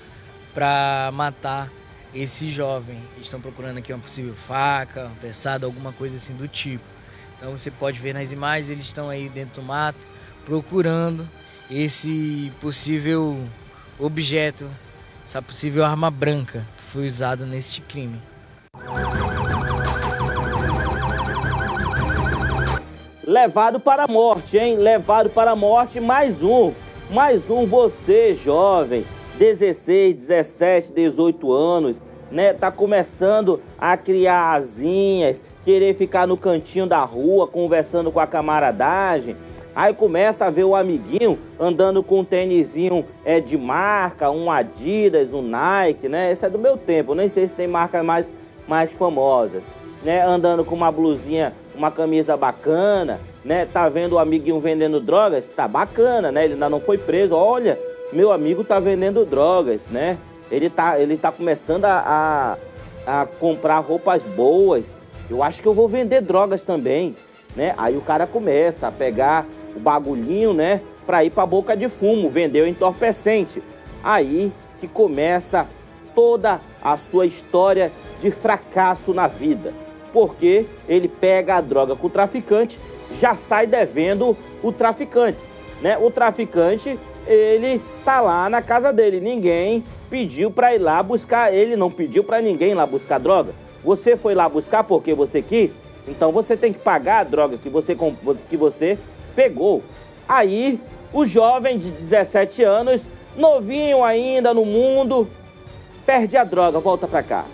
para 0.54 1.12
matar 1.14 1.72
esse 2.14 2.52
jovem. 2.52 2.98
Eles 3.14 3.28
estão 3.28 3.40
procurando 3.40 3.78
aqui 3.78 3.94
uma 3.94 4.02
possível 4.02 4.34
faca, 4.34 5.06
um 5.06 5.16
teçado, 5.16 5.66
alguma 5.66 5.94
coisa 5.94 6.18
assim 6.18 6.34
do 6.34 6.48
tipo. 6.50 6.84
Então 7.38 7.58
você 7.58 7.72
pode 7.72 8.00
ver 8.00 8.14
nas 8.14 8.34
imagens, 8.34 8.70
eles 8.70 8.86
estão 8.86 9.10
aí 9.10 9.30
dentro 9.30 9.62
do 9.62 9.66
mato 9.66 10.00
procurando 10.44 11.28
esse 11.70 12.52
possível 12.60 13.42
objeto, 13.98 14.70
essa 15.26 15.42
possível 15.42 15.86
arma 15.86 16.12
branca 16.12 16.68
que 16.78 16.84
foi 16.92 17.08
usada 17.08 17.46
neste 17.46 17.80
crime. 17.80 18.20
Levado 23.26 23.80
para 23.80 24.06
a 24.06 24.08
morte, 24.08 24.58
hein? 24.58 24.78
Levado 24.78 25.30
para 25.30 25.52
a 25.52 25.56
morte, 25.56 26.00
mais 26.00 26.42
um. 26.42 26.74
Mais 27.12 27.52
um, 27.52 27.68
você, 27.68 28.34
jovem 28.34 29.06
16, 29.38 30.16
17, 30.16 30.92
18 30.92 31.52
anos, 31.54 32.02
né? 32.32 32.52
Tá 32.52 32.72
começando 32.72 33.62
a 33.78 33.96
criar 33.96 34.54
asinhas, 34.54 35.44
querer 35.64 35.94
ficar 35.94 36.26
no 36.26 36.36
cantinho 36.36 36.88
da 36.88 37.04
rua 37.04 37.46
conversando 37.46 38.12
com 38.12 38.20
a 38.20 38.26
camaradagem. 38.26 39.38
Aí 39.76 39.94
começa 39.94 40.46
a 40.46 40.50
ver 40.50 40.64
o 40.64 40.76
amiguinho 40.76 41.38
andando 41.60 42.02
com 42.02 42.20
um 42.20 42.26
tênisinho 42.26 43.06
é, 43.24 43.40
de 43.40 43.56
marca, 43.56 44.32
um 44.32 44.50
Adidas, 44.50 45.32
um 45.32 45.44
Nike, 45.44 46.10
né? 46.10 46.32
Esse 46.32 46.46
é 46.46 46.50
do 46.50 46.58
meu 46.58 46.76
tempo, 46.76 47.14
nem 47.14 47.30
sei 47.30 47.48
se 47.48 47.54
tem 47.54 47.68
marcas 47.68 48.04
mais, 48.04 48.34
mais 48.72 48.90
famosas. 48.90 49.64
Né? 50.02 50.22
Andando 50.26 50.64
com 50.64 50.74
uma 50.74 50.90
blusinha, 50.90 51.54
uma 51.76 51.92
camisa 51.92 52.38
bacana, 52.38 53.20
né? 53.44 53.66
Tá 53.66 53.90
vendo 53.90 54.14
o 54.14 54.20
amiguinho 54.20 54.62
vendendo 54.62 55.02
drogas? 55.02 55.44
Tá 55.54 55.68
bacana, 55.68 56.32
né? 56.32 56.46
Ele 56.46 56.54
ainda 56.54 56.70
não 56.70 56.80
foi 56.80 56.98
preso. 56.98 57.36
Olha, 57.36 57.78
meu 58.14 58.32
amigo 58.32 58.64
tá 58.64 58.80
vendendo 58.80 59.26
drogas, 59.26 59.88
né? 59.92 60.18
Ele 60.50 60.70
tá, 60.70 60.98
ele 60.98 61.18
tá 61.18 61.34
começando 61.34 61.84
a, 61.84 62.58
a, 63.06 63.22
a 63.22 63.26
comprar 63.26 63.80
roupas 63.80 64.24
boas. 64.24 64.96
Eu 65.30 65.44
acho 65.44 65.62
que 65.62 65.68
eu 65.68 65.74
vou 65.74 65.90
vender 65.90 66.22
drogas 66.22 66.62
também, 66.62 67.14
né? 67.54 67.74
Aí 67.78 67.98
o 67.98 68.02
cara 68.02 68.26
começa 68.26 68.88
a 68.88 68.92
pegar 68.92 69.46
o 69.76 69.82
bagulhinho, 69.82 70.54
né? 70.54 70.82
Pra 71.06 71.26
ir 71.26 71.30
pra 71.30 71.46
boca 71.46 71.76
de 71.76 71.90
fumo, 71.90 72.30
vender 72.30 72.62
o 72.62 72.68
entorpecente. 72.68 73.62
Aí 74.02 74.54
que 74.80 74.88
começa 74.88 75.68
toda 76.16 76.62
a 76.82 76.98
sua 76.98 77.26
história 77.26 77.92
de 78.22 78.32
fracasso 78.32 79.14
na 79.14 79.28
vida. 79.28 79.74
Porque 80.14 80.66
ele 80.88 81.08
pega 81.08 81.56
a 81.56 81.62
droga 81.62 81.96
com 81.96 82.08
o 82.08 82.10
traficante, 82.10 82.80
já 83.20 83.36
sai 83.36 83.66
devendo 83.66 84.38
o 84.62 84.72
traficante, 84.72 85.40
né? 85.82 85.98
O 85.98 86.12
traficante 86.12 86.98
ele 87.28 87.82
tá 88.06 88.22
lá 88.22 88.50
na 88.50 88.62
casa 88.62 88.94
dele. 88.94 89.20
Ninguém 89.20 89.84
pediu 90.10 90.52
para 90.52 90.76
ir 90.76 90.80
lá 90.80 91.02
buscar, 91.02 91.54
ele 91.54 91.76
não 91.76 91.90
pediu 91.90 92.24
para 92.24 92.42
ninguém 92.42 92.72
ir 92.72 92.76
lá 92.76 92.86
buscar 92.86 93.20
droga. 93.20 93.54
Você 93.84 94.16
foi 94.16 94.36
lá 94.36 94.48
buscar 94.48 94.84
porque 94.84 95.14
você 95.14 95.42
quis, 95.42 95.76
então 96.08 96.32
você 96.32 96.56
tem 96.56 96.72
que 96.72 96.80
pagar 96.80 97.20
a 97.20 97.24
droga 97.24 97.58
que 97.58 97.70
você, 97.70 97.98
que 98.50 98.58
você 98.58 98.98
pegou. 99.36 99.82
Aí, 100.28 100.80
o 101.12 101.26
jovem 101.26 101.78
de 101.80 101.90
17 101.90 102.64
anos, 102.64 103.08
novinho 103.36 104.04
ainda 104.04 104.54
no 104.54 104.66
mundo, 104.66 105.28
perde 106.06 106.38
a 106.38 106.44
droga, 106.44 106.80
volta 106.80 107.08
pra 107.08 107.24
cá. 107.24 107.46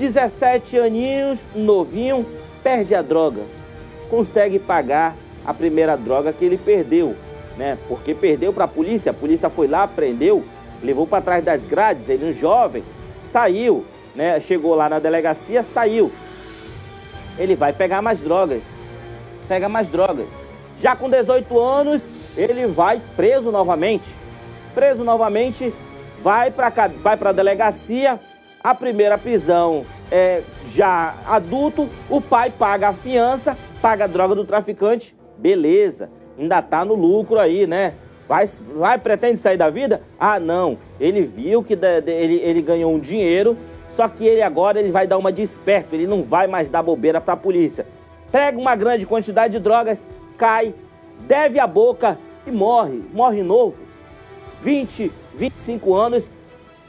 17 0.00 0.78
aninhos, 0.78 1.46
novinho, 1.54 2.26
perde 2.62 2.94
a 2.94 3.02
droga. 3.02 3.42
Consegue 4.10 4.58
pagar 4.58 5.14
a 5.46 5.54
primeira 5.54 5.96
droga 5.96 6.32
que 6.32 6.44
ele 6.44 6.58
perdeu 6.58 7.14
né? 7.60 7.76
Porque 7.86 8.14
perdeu 8.14 8.54
para 8.54 8.64
a 8.64 8.68
polícia, 8.68 9.10
a 9.10 9.14
polícia 9.14 9.50
foi 9.50 9.68
lá, 9.68 9.86
prendeu, 9.86 10.42
levou 10.82 11.06
para 11.06 11.22
trás 11.22 11.44
das 11.44 11.66
grades, 11.66 12.08
ele 12.08 12.30
um 12.30 12.32
jovem, 12.32 12.82
saiu, 13.20 13.84
né? 14.14 14.40
Chegou 14.40 14.74
lá 14.74 14.88
na 14.88 14.98
delegacia, 14.98 15.62
saiu. 15.62 16.10
Ele 17.38 17.54
vai 17.54 17.72
pegar 17.72 18.00
mais 18.00 18.22
drogas. 18.22 18.62
Pega 19.46 19.68
mais 19.68 19.88
drogas. 19.88 20.28
Já 20.80 20.96
com 20.96 21.10
18 21.10 21.58
anos, 21.58 22.08
ele 22.34 22.66
vai 22.66 23.00
preso 23.14 23.50
novamente. 23.50 24.08
Preso 24.74 25.04
novamente, 25.04 25.72
vai 26.22 26.50
para 26.50 26.70
vai 27.02 27.18
a 27.20 27.32
delegacia. 27.32 28.18
A 28.62 28.74
primeira 28.74 29.16
prisão 29.16 29.84
é 30.10 30.42
já 30.66 31.14
adulto, 31.26 31.88
o 32.08 32.20
pai 32.20 32.50
paga 32.50 32.88
a 32.88 32.92
fiança, 32.92 33.56
paga 33.80 34.04
a 34.04 34.06
droga 34.06 34.34
do 34.34 34.44
traficante, 34.44 35.16
beleza 35.38 36.10
ainda 36.40 36.62
tá 36.62 36.84
no 36.84 36.94
lucro 36.94 37.38
aí, 37.38 37.66
né? 37.66 37.94
Vai, 38.26 38.48
vai, 38.76 38.98
pretende 38.98 39.38
sair 39.38 39.56
da 39.56 39.68
vida? 39.68 40.02
Ah, 40.18 40.38
não. 40.38 40.78
Ele 40.98 41.22
viu 41.22 41.62
que 41.62 41.76
de, 41.76 42.00
de, 42.00 42.12
ele, 42.12 42.36
ele 42.36 42.62
ganhou 42.62 42.92
um 42.92 42.98
dinheiro, 42.98 43.56
só 43.90 44.08
que 44.08 44.24
ele 44.24 44.40
agora 44.40 44.78
ele 44.78 44.90
vai 44.90 45.06
dar 45.06 45.18
uma 45.18 45.32
de 45.32 45.42
esperto, 45.42 45.94
ele 45.94 46.06
não 46.06 46.22
vai 46.22 46.46
mais 46.46 46.70
dar 46.70 46.82
bobeira 46.82 47.20
para 47.20 47.34
a 47.34 47.36
polícia. 47.36 47.86
Pega 48.30 48.56
uma 48.56 48.76
grande 48.76 49.04
quantidade 49.04 49.54
de 49.54 49.58
drogas, 49.58 50.06
cai, 50.38 50.74
deve 51.26 51.58
a 51.58 51.66
boca 51.66 52.16
e 52.46 52.50
morre, 52.50 53.02
morre 53.12 53.42
novo. 53.42 53.82
20, 54.62 55.10
25 55.34 55.94
anos, 55.94 56.30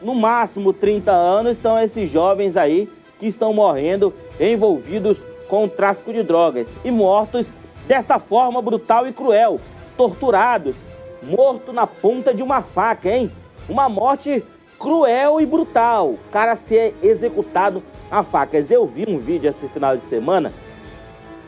no 0.01 0.15
máximo 0.15 0.73
30 0.73 1.11
anos, 1.11 1.57
são 1.57 1.79
esses 1.79 2.09
jovens 2.09 2.57
aí 2.57 2.89
que 3.19 3.27
estão 3.27 3.53
morrendo 3.53 4.13
envolvidos 4.39 5.25
com 5.47 5.65
o 5.65 5.69
tráfico 5.69 6.11
de 6.11 6.23
drogas 6.23 6.67
e 6.83 6.91
mortos 6.91 7.53
dessa 7.87 8.17
forma 8.19 8.61
brutal 8.61 9.07
e 9.07 9.13
cruel, 9.13 9.59
torturados, 9.97 10.75
morto 11.21 11.71
na 11.71 11.85
ponta 11.85 12.33
de 12.33 12.41
uma 12.41 12.61
faca, 12.61 13.09
hein? 13.09 13.31
Uma 13.69 13.87
morte 13.87 14.43
cruel 14.79 15.39
e 15.39 15.45
brutal. 15.45 16.11
O 16.11 16.19
cara 16.31 16.55
ser 16.55 16.95
executado 17.03 17.83
a 18.09 18.23
facas. 18.23 18.71
Eu 18.71 18.87
vi 18.87 19.05
um 19.07 19.19
vídeo 19.19 19.49
esse 19.49 19.67
final 19.67 19.95
de 19.95 20.05
semana. 20.05 20.51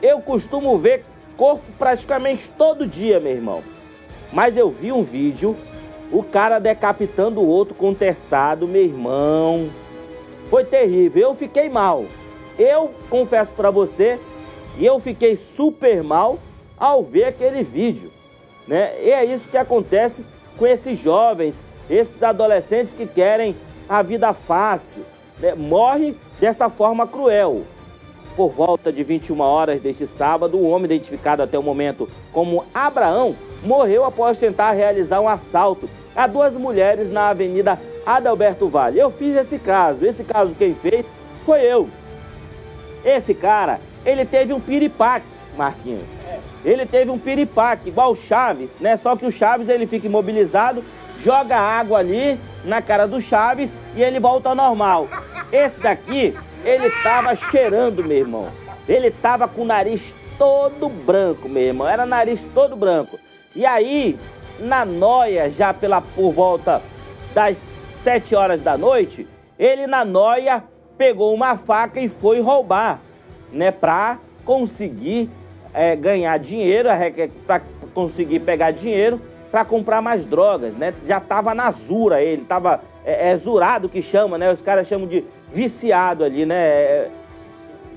Eu 0.01 0.21
costumo 0.21 0.77
ver 0.77 1.03
corpo 1.35 1.63
praticamente 1.79 2.49
todo 2.51 2.85
dia, 2.85 3.19
meu 3.19 3.31
irmão. 3.31 3.63
Mas 4.31 4.55
eu 4.55 4.69
vi 4.69 4.91
um 4.91 5.03
vídeo, 5.03 5.55
o 6.11 6.23
cara 6.23 6.59
decapitando 6.59 7.41
o 7.41 7.47
outro 7.47 7.73
com 7.73 7.93
teçado, 7.93 8.67
meu 8.67 8.83
irmão. 8.83 9.69
Foi 10.49 10.63
terrível. 10.63 11.29
Eu 11.29 11.35
fiquei 11.35 11.69
mal. 11.69 12.05
Eu 12.57 12.91
confesso 13.09 13.51
para 13.53 13.71
você 13.71 14.19
e 14.77 14.85
eu 14.85 14.99
fiquei 14.99 15.35
super 15.35 16.03
mal 16.03 16.37
ao 16.77 17.03
ver 17.03 17.25
aquele 17.25 17.63
vídeo. 17.63 18.11
Né? 18.67 18.93
E 19.01 19.11
é 19.11 19.25
isso 19.25 19.49
que 19.49 19.57
acontece 19.57 20.23
com 20.57 20.67
esses 20.67 20.99
jovens, 20.99 21.55
esses 21.89 22.21
adolescentes 22.21 22.93
que 22.93 23.05
querem 23.05 23.55
a 23.89 24.01
vida 24.01 24.33
fácil. 24.33 25.03
Né? 25.39 25.55
Morre 25.55 26.15
dessa 26.39 26.69
forma 26.69 27.07
cruel. 27.07 27.63
Por 28.35 28.49
volta 28.49 28.91
de 28.91 29.03
21 29.03 29.39
horas 29.39 29.79
deste 29.79 30.07
sábado, 30.07 30.57
o 30.57 30.67
homem 30.69 30.85
identificado 30.85 31.43
até 31.43 31.57
o 31.57 31.63
momento 31.63 32.09
como 32.31 32.65
Abraão 32.73 33.35
morreu 33.63 34.05
após 34.05 34.39
tentar 34.39 34.71
realizar 34.71 35.19
um 35.19 35.29
assalto 35.29 35.89
a 36.15 36.27
duas 36.27 36.53
mulheres 36.53 37.09
na 37.09 37.29
Avenida 37.29 37.79
Adalberto 38.05 38.69
Vale. 38.69 38.99
Eu 38.99 39.09
fiz 39.09 39.35
esse 39.35 39.57
caso. 39.57 40.05
Esse 40.05 40.23
caso 40.23 40.55
quem 40.57 40.75
fez 40.75 41.05
foi 41.45 41.61
eu. 41.61 41.89
Esse 43.03 43.33
cara, 43.33 43.79
ele 44.05 44.25
teve 44.25 44.53
um 44.53 44.59
piripaque, 44.59 45.25
Marquinhos. 45.57 46.07
Ele 46.63 46.85
teve 46.85 47.11
um 47.11 47.19
piripaque, 47.19 47.89
igual 47.89 48.11
o 48.11 48.15
Chaves, 48.15 48.71
né? 48.79 48.95
Só 48.95 49.15
que 49.15 49.25
o 49.25 49.31
Chaves 49.31 49.67
ele 49.67 49.85
fica 49.85 50.07
imobilizado, 50.07 50.83
joga 51.21 51.57
água 51.57 51.99
ali 51.99 52.39
na 52.63 52.81
cara 52.81 53.05
do 53.05 53.19
Chaves 53.19 53.73
e 53.95 54.01
ele 54.01 54.19
volta 54.19 54.49
ao 54.49 54.55
normal. 54.55 55.07
Esse 55.51 55.81
daqui, 55.81 56.35
ele 56.63 56.89
tava 57.03 57.35
cheirando, 57.35 58.03
meu 58.03 58.17
irmão. 58.17 58.47
Ele 58.87 59.11
tava 59.11 59.47
com 59.47 59.61
o 59.61 59.65
nariz 59.65 60.15
todo 60.37 60.89
branco, 60.89 61.49
meu 61.49 61.63
irmão. 61.63 61.87
Era 61.87 62.05
nariz 62.05 62.47
todo 62.53 62.75
branco. 62.75 63.19
E 63.55 63.65
aí, 63.65 64.17
na 64.59 64.85
noia, 64.85 65.49
já 65.49 65.73
pela 65.73 66.01
por 66.01 66.31
volta 66.31 66.81
das 67.33 67.61
sete 67.87 68.35
horas 68.35 68.61
da 68.61 68.77
noite, 68.77 69.27
ele 69.57 69.87
na 69.87 70.03
noia 70.03 70.63
pegou 70.97 71.33
uma 71.33 71.55
faca 71.55 71.99
e 71.99 72.07
foi 72.07 72.39
roubar, 72.41 72.99
né, 73.51 73.71
pra 73.71 74.19
conseguir 74.45 75.29
é, 75.73 75.95
ganhar 75.95 76.37
dinheiro, 76.37 76.89
para 77.45 77.61
conseguir 77.93 78.39
pegar 78.39 78.71
dinheiro 78.71 79.19
para 79.53 79.63
comprar 79.63 80.01
mais 80.01 80.25
drogas, 80.25 80.73
né? 80.73 80.95
Já 81.05 81.19
tava 81.19 81.53
na 81.53 81.69
zura 81.69 82.23
ele, 82.23 82.43
tava 82.43 82.81
é, 83.05 83.29
é 83.29 83.37
zurado 83.37 83.87
que 83.87 84.01
chama, 84.01 84.35
né? 84.35 84.51
Os 84.51 84.63
caras 84.63 84.87
chamam 84.87 85.07
de 85.07 85.23
viciado 85.53 86.23
ali, 86.23 86.43
né? 86.43 87.07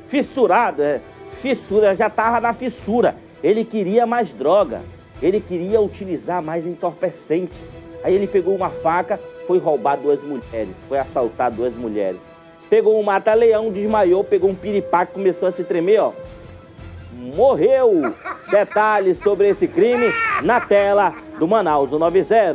Fissurado, 0.07 0.83
é, 0.83 1.01
fissura, 1.33 1.97
já 1.97 2.11
tava 2.11 2.42
na 2.42 2.53
fissura. 2.53 3.16
Ele 3.42 3.64
queria 3.64 4.07
mais 4.07 4.35
droga, 4.35 4.83
ele 5.22 5.40
queria 5.40 5.81
utilizar 5.81 6.42
mais 6.42 6.66
entorpecente. 6.66 7.55
Aí 8.02 8.14
ele 8.14 8.26
pegou 8.26 8.55
uma 8.55 8.70
faca, 8.70 9.18
foi 9.46 9.59
roubar 9.59 9.96
duas 9.96 10.22
mulheres, 10.22 10.76
foi 10.88 10.98
assaltar 10.98 11.50
duas 11.50 11.74
mulheres. 11.74 12.20
Pegou 12.68 12.98
um 12.98 13.02
mata-leão, 13.02 13.70
desmaiou, 13.70 14.24
pegou 14.24 14.50
um 14.50 14.55
piripaque, 14.55 15.12
começou 15.12 15.48
a 15.48 15.52
se 15.52 15.64
tremer, 15.64 16.00
ó 16.00 16.12
morreu. 17.35 18.14
Detalhes 18.50 19.18
sobre 19.18 19.48
esse 19.48 19.66
crime 19.66 20.07
na 20.42 20.61
tela 20.61 21.12
do 21.38 21.48
Manaus 21.48 21.90
90. 21.90 22.55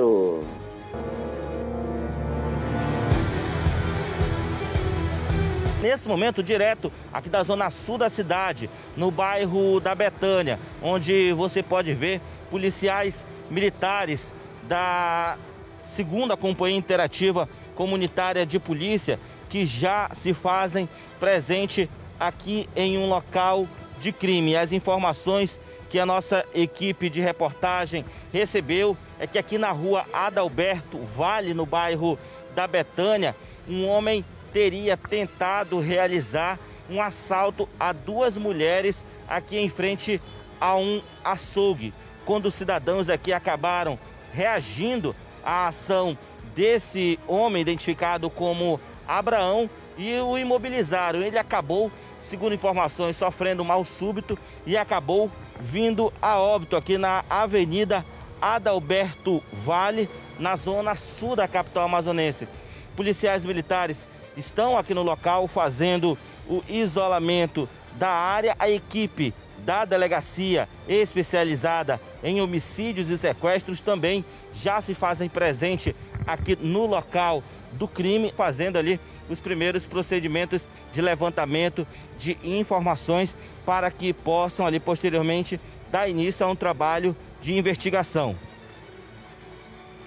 Nesse 5.82 6.08
momento, 6.08 6.41
direto 6.41 6.91
aqui 7.12 7.28
da 7.28 7.43
zona 7.43 7.69
sul 7.69 7.97
da 7.97 8.10
cidade, 8.10 8.69
no 8.95 9.12
bairro 9.12 9.80
da 9.82 9.93
Betânia, 9.93 10.58
onde 10.82 11.34
você 11.34 11.62
pode 11.62 11.93
ver 11.93 12.21
policiais 12.52 13.26
militares 13.50 14.32
da 14.64 15.38
segunda 15.80 16.38
Companhia 16.38 16.78
Interativa 16.78 17.50
Comunitária 17.74 18.46
de 18.46 18.60
Polícia 18.60 19.18
que 19.50 19.66
já 19.66 20.10
se 20.14 20.34
fazem 20.34 20.88
presente 21.20 21.90
aqui 22.20 22.70
em 22.76 22.98
um 22.98 23.10
local 23.10 23.68
de 24.00 24.12
crime. 24.12 24.56
As 24.56 24.72
informações 24.72 25.60
que 25.90 26.00
a 26.00 26.06
nossa 26.06 26.46
equipe 26.54 27.10
de 27.10 27.20
reportagem 27.20 28.06
recebeu 28.32 28.96
é 29.20 29.28
que 29.28 29.38
aqui 29.38 29.58
na 29.58 29.72
rua 29.72 30.06
Adalberto 30.14 31.00
Vale, 31.00 31.54
no 31.54 31.66
bairro 31.66 32.18
da 32.56 32.68
Betânia, 32.68 33.36
um 33.68 33.86
homem 33.88 34.24
teria 34.54 34.96
tentado 34.96 35.80
realizar 35.80 36.60
um 36.90 37.02
assalto 37.02 37.68
a 37.80 37.92
duas 37.92 38.38
mulheres 38.38 39.04
aqui 39.28 39.58
em 39.58 39.70
frente 39.70 40.22
a 40.60 40.76
um 40.76 41.02
açougue. 41.24 41.94
Quando 42.26 42.48
os 42.48 42.56
cidadãos 42.56 43.10
aqui 43.10 43.34
acabaram 43.34 43.98
reagindo 44.34 45.16
à 45.44 45.68
ação 45.68 46.18
desse 46.56 47.20
homem 47.28 47.62
identificado 47.62 48.30
como 48.30 48.80
Abraão 49.08 49.70
e 49.98 50.18
o 50.20 50.38
imobilizaram. 50.38 51.22
Ele 51.22 51.38
acabou 51.38 51.92
segundo 52.20 52.54
informações, 52.54 53.18
sofrendo 53.18 53.66
mal 53.66 53.84
súbito 53.84 54.38
e 54.66 54.78
acabou 54.78 55.30
vindo 55.60 56.14
a 56.22 56.40
óbito 56.40 56.76
aqui 56.76 56.98
na 56.98 57.24
Avenida 57.30 58.06
Adalberto 58.42 59.44
Vale, 59.52 60.10
na 60.40 60.56
zona 60.56 60.96
sul 60.96 61.36
da 61.36 61.48
capital 61.48 61.86
amazonense. 61.86 62.48
Policiais 62.96 63.46
militares 63.46 64.08
estão 64.36 64.78
aqui 64.78 64.94
no 64.94 65.04
local 65.04 65.48
fazendo 65.48 66.18
o 66.48 66.64
isolamento 66.68 67.68
da 67.94 68.10
área. 68.10 68.56
A 68.58 68.70
equipe 68.70 69.34
da 69.65 69.86
delegacia 69.86 70.67
especializada 70.88 72.00
em 72.24 72.41
homicídios 72.41 73.10
e 73.10 73.17
sequestros 73.17 73.82
também 73.82 74.26
já 74.54 74.82
se 74.82 74.93
fazem 74.93 75.30
presente 75.30 75.95
aqui 76.26 76.56
no 76.56 76.86
local 76.86 77.43
do 77.74 77.88
crime, 77.88 78.34
fazendo 78.36 78.78
ali 78.78 79.00
os 79.30 79.39
primeiros 79.39 79.86
procedimentos 79.86 80.67
de 80.91 81.02
levantamento 81.02 81.88
de 82.17 82.38
informações 82.43 83.36
para 83.65 83.89
que 83.89 84.13
possam 84.13 84.65
ali 84.65 84.80
posteriormente 84.80 85.60
dar 85.91 86.08
início 86.08 86.45
a 86.45 86.50
um 86.50 86.56
trabalho 86.56 87.15
de 87.39 87.58
investigação. 87.58 88.36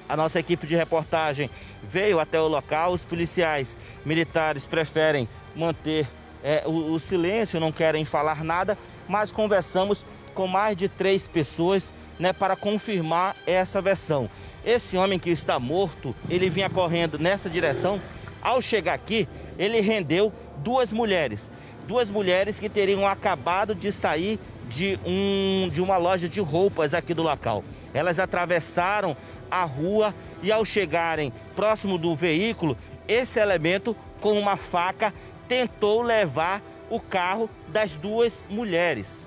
A 0.07 0.17
nossa 0.17 0.39
equipe 0.39 0.67
de 0.67 0.77
reportagem 0.77 1.49
veio 1.83 2.21
até 2.21 2.39
o 2.39 2.47
local, 2.47 2.93
os 2.93 3.05
policiais 3.05 3.77
militares 4.05 4.67
preferem 4.67 5.27
manter 5.57 6.07
é, 6.43 6.63
o, 6.67 6.93
o 6.93 7.01
silêncio, 7.01 7.59
não 7.59 7.73
querem 7.73 8.05
falar 8.05 8.45
nada, 8.45 8.77
mas 9.09 9.33
conversamos 9.33 10.05
com 10.35 10.47
mais 10.47 10.77
de 10.77 10.89
três 10.89 11.29
pessoas 11.29 11.93
né, 12.19 12.33
para 12.33 12.57
confirmar 12.57 13.37
essa 13.47 13.81
versão. 13.81 14.29
Esse 14.65 14.97
homem 14.97 15.19
que 15.19 15.31
está 15.31 15.59
morto, 15.59 16.15
ele 16.29 16.49
vinha 16.49 16.71
correndo 16.71 17.19
nessa 17.19 17.51
direção 17.51 18.01
ao 18.43 18.61
chegar 18.61 18.95
aqui, 18.95 19.29
ele 19.59 19.81
rendeu 19.81 20.33
duas 20.59 20.93
mulheres. 20.93 21.51
Duas 21.87 22.11
mulheres 22.11 22.61
que 22.61 22.69
teriam 22.69 23.07
acabado 23.07 23.75
de 23.75 23.91
sair 23.93 24.39
de, 24.69 24.99
um, 25.05 25.69
de 25.71 25.81
uma 25.81 25.97
loja 25.97 26.29
de 26.29 26.41
roupas 26.41 26.95
aqui 26.95 27.15
do 27.15 27.23
local. 27.23 27.65
Elas 27.93 28.19
atravessaram 28.19 29.17
a 29.51 29.65
rua 29.65 30.15
e 30.43 30.51
ao 30.51 30.65
chegarem 30.65 31.33
próximo 31.55 31.97
do 31.97 32.15
veículo, 32.15 32.77
esse 33.07 33.39
elemento 33.39 33.97
com 34.21 34.39
uma 34.39 34.57
faca 34.57 35.13
tentou 35.47 36.03
levar 36.03 36.63
o 36.91 37.01
carro 37.01 37.49
das 37.69 37.97
duas 37.97 38.43
mulheres. 38.49 39.25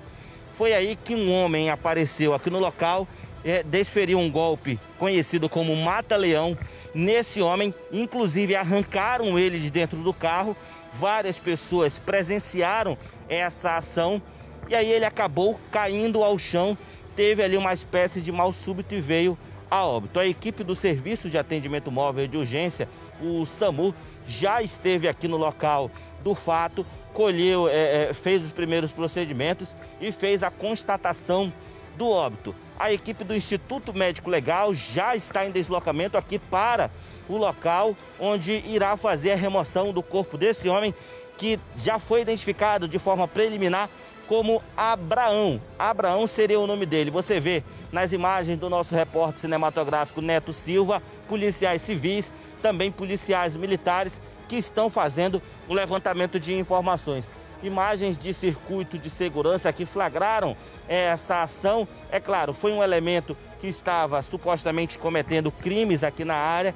Foi 0.54 0.72
aí 0.72 0.96
que 0.96 1.14
um 1.14 1.32
homem 1.32 1.70
apareceu 1.70 2.34
aqui 2.34 2.50
no 2.50 2.58
local, 2.58 3.06
é, 3.44 3.62
desferiu 3.62 4.18
um 4.18 4.30
golpe 4.30 4.78
conhecido 4.98 5.48
como 5.48 5.74
mata-leão 5.76 6.58
nesse 6.94 7.40
homem, 7.40 7.72
inclusive 7.92 8.56
arrancaram 8.56 9.38
ele 9.38 9.58
de 9.58 9.70
dentro 9.70 9.98
do 9.98 10.12
carro. 10.12 10.56
Várias 10.92 11.38
pessoas 11.38 11.98
presenciaram 11.98 12.98
essa 13.28 13.76
ação 13.76 14.20
e 14.68 14.74
aí 14.74 14.90
ele 14.90 15.04
acabou 15.04 15.58
caindo 15.70 16.22
ao 16.22 16.38
chão, 16.38 16.76
teve 17.16 17.42
ali 17.42 17.56
uma 17.56 17.72
espécie 17.72 18.20
de 18.20 18.30
mal 18.30 18.52
súbito 18.52 18.94
e 18.94 19.00
veio 19.00 19.38
a 19.70 19.86
óbito. 19.86 20.20
A 20.20 20.26
equipe 20.26 20.62
do 20.62 20.76
Serviço 20.76 21.30
de 21.30 21.38
Atendimento 21.38 21.90
Móvel 21.90 22.26
de 22.26 22.36
Urgência, 22.36 22.88
o 23.20 23.46
SAMU, 23.46 23.94
já 24.26 24.62
esteve 24.62 25.08
aqui 25.08 25.26
no 25.26 25.36
local 25.36 25.90
do 26.22 26.34
fato, 26.34 26.84
colheu, 27.12 27.68
é, 27.68 28.08
é 28.10 28.14
fez 28.14 28.44
os 28.44 28.52
primeiros 28.52 28.92
procedimentos 28.92 29.74
e 30.00 30.12
fez 30.12 30.42
a 30.42 30.50
constatação 30.50 31.52
do 31.96 32.08
óbito. 32.08 32.54
A 32.78 32.92
equipe 32.92 33.24
do 33.24 33.34
Instituto 33.34 33.92
Médico 33.92 34.30
Legal 34.30 34.72
já 34.72 35.16
está 35.16 35.44
em 35.44 35.50
deslocamento 35.50 36.16
aqui 36.16 36.38
para 36.38 36.90
o 37.28 37.36
local 37.36 37.96
onde 38.20 38.62
irá 38.66 38.96
fazer 38.96 39.32
a 39.32 39.36
remoção 39.36 39.92
do 39.92 40.02
corpo 40.02 40.38
desse 40.38 40.68
homem 40.68 40.94
que 41.36 41.58
já 41.76 41.98
foi 41.98 42.20
identificado 42.22 42.88
de 42.88 42.98
forma 42.98 43.26
preliminar 43.26 43.88
como 44.28 44.62
Abraão. 44.76 45.60
Abraão 45.78 46.26
seria 46.26 46.60
o 46.60 46.66
nome 46.66 46.84
dele. 46.84 47.10
Você 47.10 47.40
vê 47.40 47.64
nas 47.90 48.12
imagens 48.12 48.58
do 48.58 48.68
nosso 48.68 48.94
repórter 48.94 49.40
cinematográfico 49.40 50.20
Neto 50.20 50.52
Silva, 50.52 51.02
policiais 51.26 51.82
civis, 51.82 52.32
também 52.60 52.92
policiais 52.92 53.56
militares 53.56 54.20
que 54.48 54.56
estão 54.56 54.88
fazendo 54.88 55.42
o 55.68 55.74
levantamento 55.74 56.40
de 56.40 56.54
informações. 56.54 57.30
Imagens 57.62 58.16
de 58.16 58.32
circuito 58.32 58.98
de 58.98 59.10
segurança 59.10 59.72
que 59.72 59.84
flagraram 59.84 60.56
essa 60.88 61.42
ação. 61.42 61.86
É 62.10 62.18
claro, 62.18 62.54
foi 62.54 62.72
um 62.72 62.82
elemento 62.82 63.36
que 63.60 63.66
estava 63.66 64.22
supostamente 64.22 64.98
cometendo 64.98 65.50
crimes 65.50 66.02
aqui 66.02 66.24
na 66.24 66.36
área, 66.36 66.74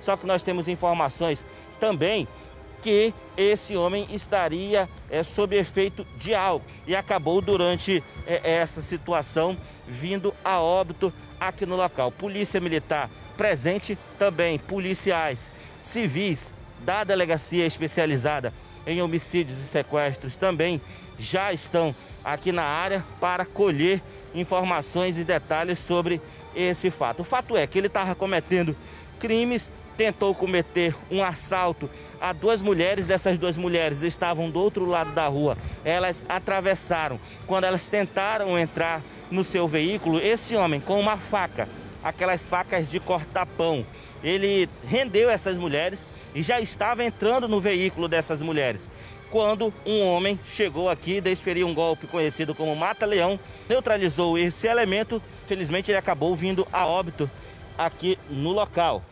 só 0.00 0.16
que 0.16 0.26
nós 0.26 0.42
temos 0.42 0.68
informações 0.68 1.46
também 1.80 2.28
que 2.82 3.14
esse 3.36 3.76
homem 3.76 4.06
estaria 4.10 4.88
é, 5.10 5.22
sob 5.22 5.56
efeito 5.56 6.06
de 6.18 6.34
álcool 6.34 6.66
e 6.86 6.94
acabou 6.94 7.40
durante 7.40 8.04
é, 8.26 8.56
essa 8.58 8.82
situação 8.82 9.56
vindo 9.88 10.34
a 10.44 10.60
óbito 10.60 11.12
aqui 11.40 11.64
no 11.64 11.76
local. 11.76 12.12
Polícia 12.12 12.60
Militar 12.60 13.08
presente, 13.36 13.98
também 14.18 14.58
policiais 14.58 15.50
civis 15.80 16.53
da 16.84 17.02
delegacia 17.02 17.66
especializada 17.66 18.52
em 18.86 19.00
homicídios 19.00 19.58
e 19.58 19.66
sequestros 19.66 20.36
também 20.36 20.80
já 21.18 21.52
estão 21.52 21.94
aqui 22.22 22.52
na 22.52 22.64
área 22.64 23.04
para 23.20 23.44
colher 23.44 24.02
informações 24.34 25.16
e 25.16 25.24
detalhes 25.24 25.78
sobre 25.78 26.20
esse 26.54 26.90
fato. 26.90 27.20
O 27.20 27.24
fato 27.24 27.56
é 27.56 27.66
que 27.66 27.78
ele 27.78 27.86
estava 27.86 28.14
cometendo 28.14 28.76
crimes, 29.18 29.70
tentou 29.96 30.34
cometer 30.34 30.94
um 31.10 31.22
assalto 31.22 31.88
a 32.20 32.32
duas 32.32 32.60
mulheres. 32.60 33.10
Essas 33.10 33.38
duas 33.38 33.56
mulheres 33.56 34.02
estavam 34.02 34.50
do 34.50 34.60
outro 34.60 34.84
lado 34.84 35.12
da 35.12 35.26
rua. 35.26 35.56
Elas 35.84 36.24
atravessaram. 36.28 37.18
Quando 37.46 37.64
elas 37.64 37.86
tentaram 37.88 38.58
entrar 38.58 39.02
no 39.30 39.44
seu 39.44 39.66
veículo, 39.66 40.20
esse 40.20 40.56
homem 40.56 40.80
com 40.80 40.98
uma 40.98 41.16
faca, 41.16 41.68
aquelas 42.02 42.46
facas 42.48 42.90
de 42.90 43.00
cortar 43.00 43.46
pão, 43.46 43.86
ele 44.22 44.68
rendeu 44.86 45.30
essas 45.30 45.56
mulheres 45.56 46.06
e 46.34 46.42
já 46.42 46.60
estava 46.60 47.04
entrando 47.04 47.48
no 47.48 47.60
veículo 47.60 48.08
dessas 48.08 48.42
mulheres. 48.42 48.90
Quando 49.30 49.72
um 49.84 50.00
homem 50.06 50.38
chegou 50.44 50.88
aqui, 50.88 51.20
desferiu 51.20 51.66
um 51.66 51.74
golpe 51.74 52.06
conhecido 52.06 52.54
como 52.54 52.74
Mata-Leão, 52.76 53.38
neutralizou 53.68 54.38
esse 54.38 54.66
elemento. 54.66 55.20
Felizmente, 55.46 55.90
ele 55.90 55.98
acabou 55.98 56.34
vindo 56.34 56.66
a 56.72 56.86
óbito 56.86 57.30
aqui 57.76 58.18
no 58.30 58.52
local. 58.52 59.02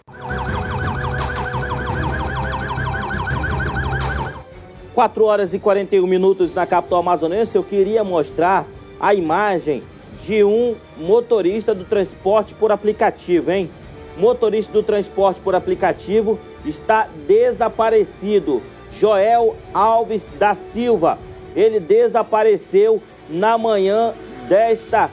4 4.95 5.25
horas 5.25 5.55
e 5.55 5.59
41 5.59 6.07
minutos 6.07 6.55
na 6.55 6.67
capital 6.67 7.01
amazonense, 7.01 7.57
eu 7.57 7.65
queria 7.65 8.05
mostrar 8.05 8.67
a 9.01 9.15
imagem 9.15 9.83
de 10.25 10.45
um 10.45 10.77
motorista 10.97 11.75
do 11.75 11.85
transporte 11.85 12.55
por 12.55 12.71
aplicativo, 12.71 13.51
hein? 13.51 13.71
Motorista 14.17 14.73
do 14.73 14.83
transporte 14.83 15.41
por 15.41 15.55
aplicativo 15.55 16.39
está 16.65 17.09
desaparecido. 17.27 18.63
Joel 18.93 19.57
Alves 19.73 20.27
da 20.39 20.55
Silva, 20.55 21.19
ele 21.57 21.81
desapareceu 21.81 23.03
na 23.29 23.57
manhã 23.57 24.15
desta 24.49 25.11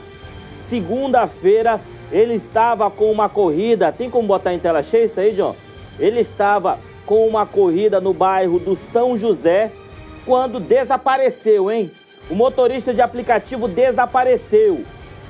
segunda-feira. 0.56 1.80
Ele 2.12 2.34
estava 2.34 2.90
com 2.90 3.10
uma 3.10 3.28
corrida, 3.28 3.92
tem 3.92 4.10
como 4.10 4.28
botar 4.28 4.52
em 4.52 4.58
tela 4.58 4.82
cheia 4.82 5.06
isso 5.06 5.20
aí, 5.20 5.32
John? 5.32 5.54
Ele 5.98 6.20
estava 6.20 6.78
com 7.06 7.26
uma 7.26 7.46
corrida 7.46 8.00
no 8.00 8.12
bairro 8.12 8.58
do 8.58 8.76
São 8.76 9.16
José 9.16 9.72
quando 10.26 10.60
desapareceu, 10.60 11.70
hein? 11.70 11.90
O 12.30 12.34
motorista 12.34 12.92
de 12.92 13.00
aplicativo 13.00 13.66
desapareceu. 13.66 14.84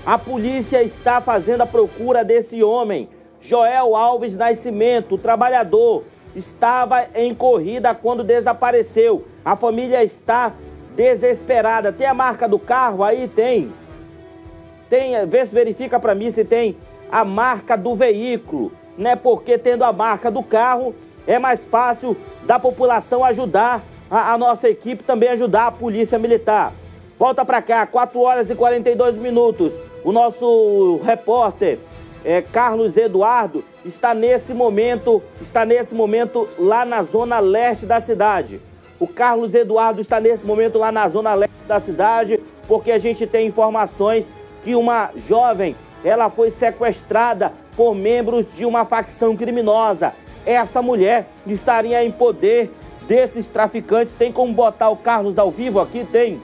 A 0.05 0.19
polícia 0.19 0.83
está 0.83 1.21
fazendo 1.21 1.63
a 1.63 1.67
procura 1.67 2.25
desse 2.25 2.63
homem. 2.63 3.09
Joel 3.41 3.97
Alves 3.97 4.37
Nascimento, 4.37 5.17
trabalhador, 5.17 6.05
estava 6.37 7.07
em 7.15 7.35
corrida 7.35 7.95
quando 7.95 8.23
desapareceu. 8.23 9.25
A 9.45 9.57
família 9.57 10.05
está 10.05 10.53
desesperada. 10.95 11.93
Tem 11.93 12.07
a 12.07 12.15
marca 12.15 12.47
do 12.47 12.59
carro 12.59 13.03
aí? 13.03 13.29
Tem. 13.29 13.73
Tem, 14.89 15.25
vê 15.27 15.47
se 15.47 15.55
verifica 15.55 15.99
para 15.99 16.15
mim 16.15 16.31
se 16.31 16.45
tem 16.45 16.77
a 17.11 17.25
marca 17.25 17.77
do 17.77 17.95
veículo, 17.95 18.73
né? 18.99 19.17
Porque 19.17 19.57
tendo 19.57 19.85
a 19.85 19.93
marca 19.93 20.31
do 20.31 20.43
carro, 20.43 20.95
é 21.27 21.39
mais 21.39 21.67
fácil 21.67 22.17
da 22.43 22.59
população 22.59 23.25
ajudar 23.25 23.83
a, 24.11 24.33
a 24.33 24.39
nossa 24.39 24.69
equipe 24.69 25.05
também 25.05 25.29
ajudar 25.31 25.69
a 25.69 25.73
polícia 25.73 26.19
militar. 26.19 26.73
Volta 27.19 27.45
para 27.45 27.63
cá, 27.63 27.87
4 27.87 28.21
horas 28.21 28.51
e 28.51 28.55
42 28.55 29.17
minutos. 29.17 29.79
O 30.03 30.11
nosso 30.11 31.01
repórter 31.05 31.79
é, 32.25 32.43
Carlos 32.43 32.97
Eduardo 32.97 33.65
está 33.85 34.15
nesse 34.15 34.53
momento, 34.53 35.23
está 35.41 35.65
nesse 35.65 35.95
momento 35.95 36.49
lá 36.59 36.85
na 36.85 37.03
zona 37.03 37.39
leste 37.39 37.87
da 37.87 38.01
cidade. 38.01 38.61
O 38.99 39.07
Carlos 39.07 39.55
Eduardo 39.55 40.01
está 40.01 40.21
nesse 40.21 40.45
momento 40.45 40.79
lá 40.79 40.93
na 40.93 41.09
zona 41.09 41.35
leste 41.35 41.65
da 41.67 41.81
cidade, 41.81 42.41
porque 42.69 42.93
a 42.93 42.99
gente 42.99 43.27
tem 43.27 43.47
informações 43.47 44.31
que 44.63 44.75
uma 44.75 45.11
jovem, 45.17 45.75
ela 46.05 46.29
foi 46.29 46.51
sequestrada 46.51 47.53
por 47.77 47.95
membros 47.95 48.47
de 48.55 48.67
uma 48.67 48.85
facção 48.85 49.35
criminosa 49.37 50.13
essa 50.45 50.81
mulher 50.81 51.29
estaria 51.47 52.05
em 52.05 52.11
poder 52.11 52.71
desses 53.07 53.47
traficantes. 53.47 54.15
Tem 54.15 54.33
como 54.33 54.53
botar 54.53 54.89
o 54.89 54.97
Carlos 54.97 55.39
ao 55.39 55.51
vivo 55.51 55.81
aqui? 55.81 56.05
Tem. 56.05 56.41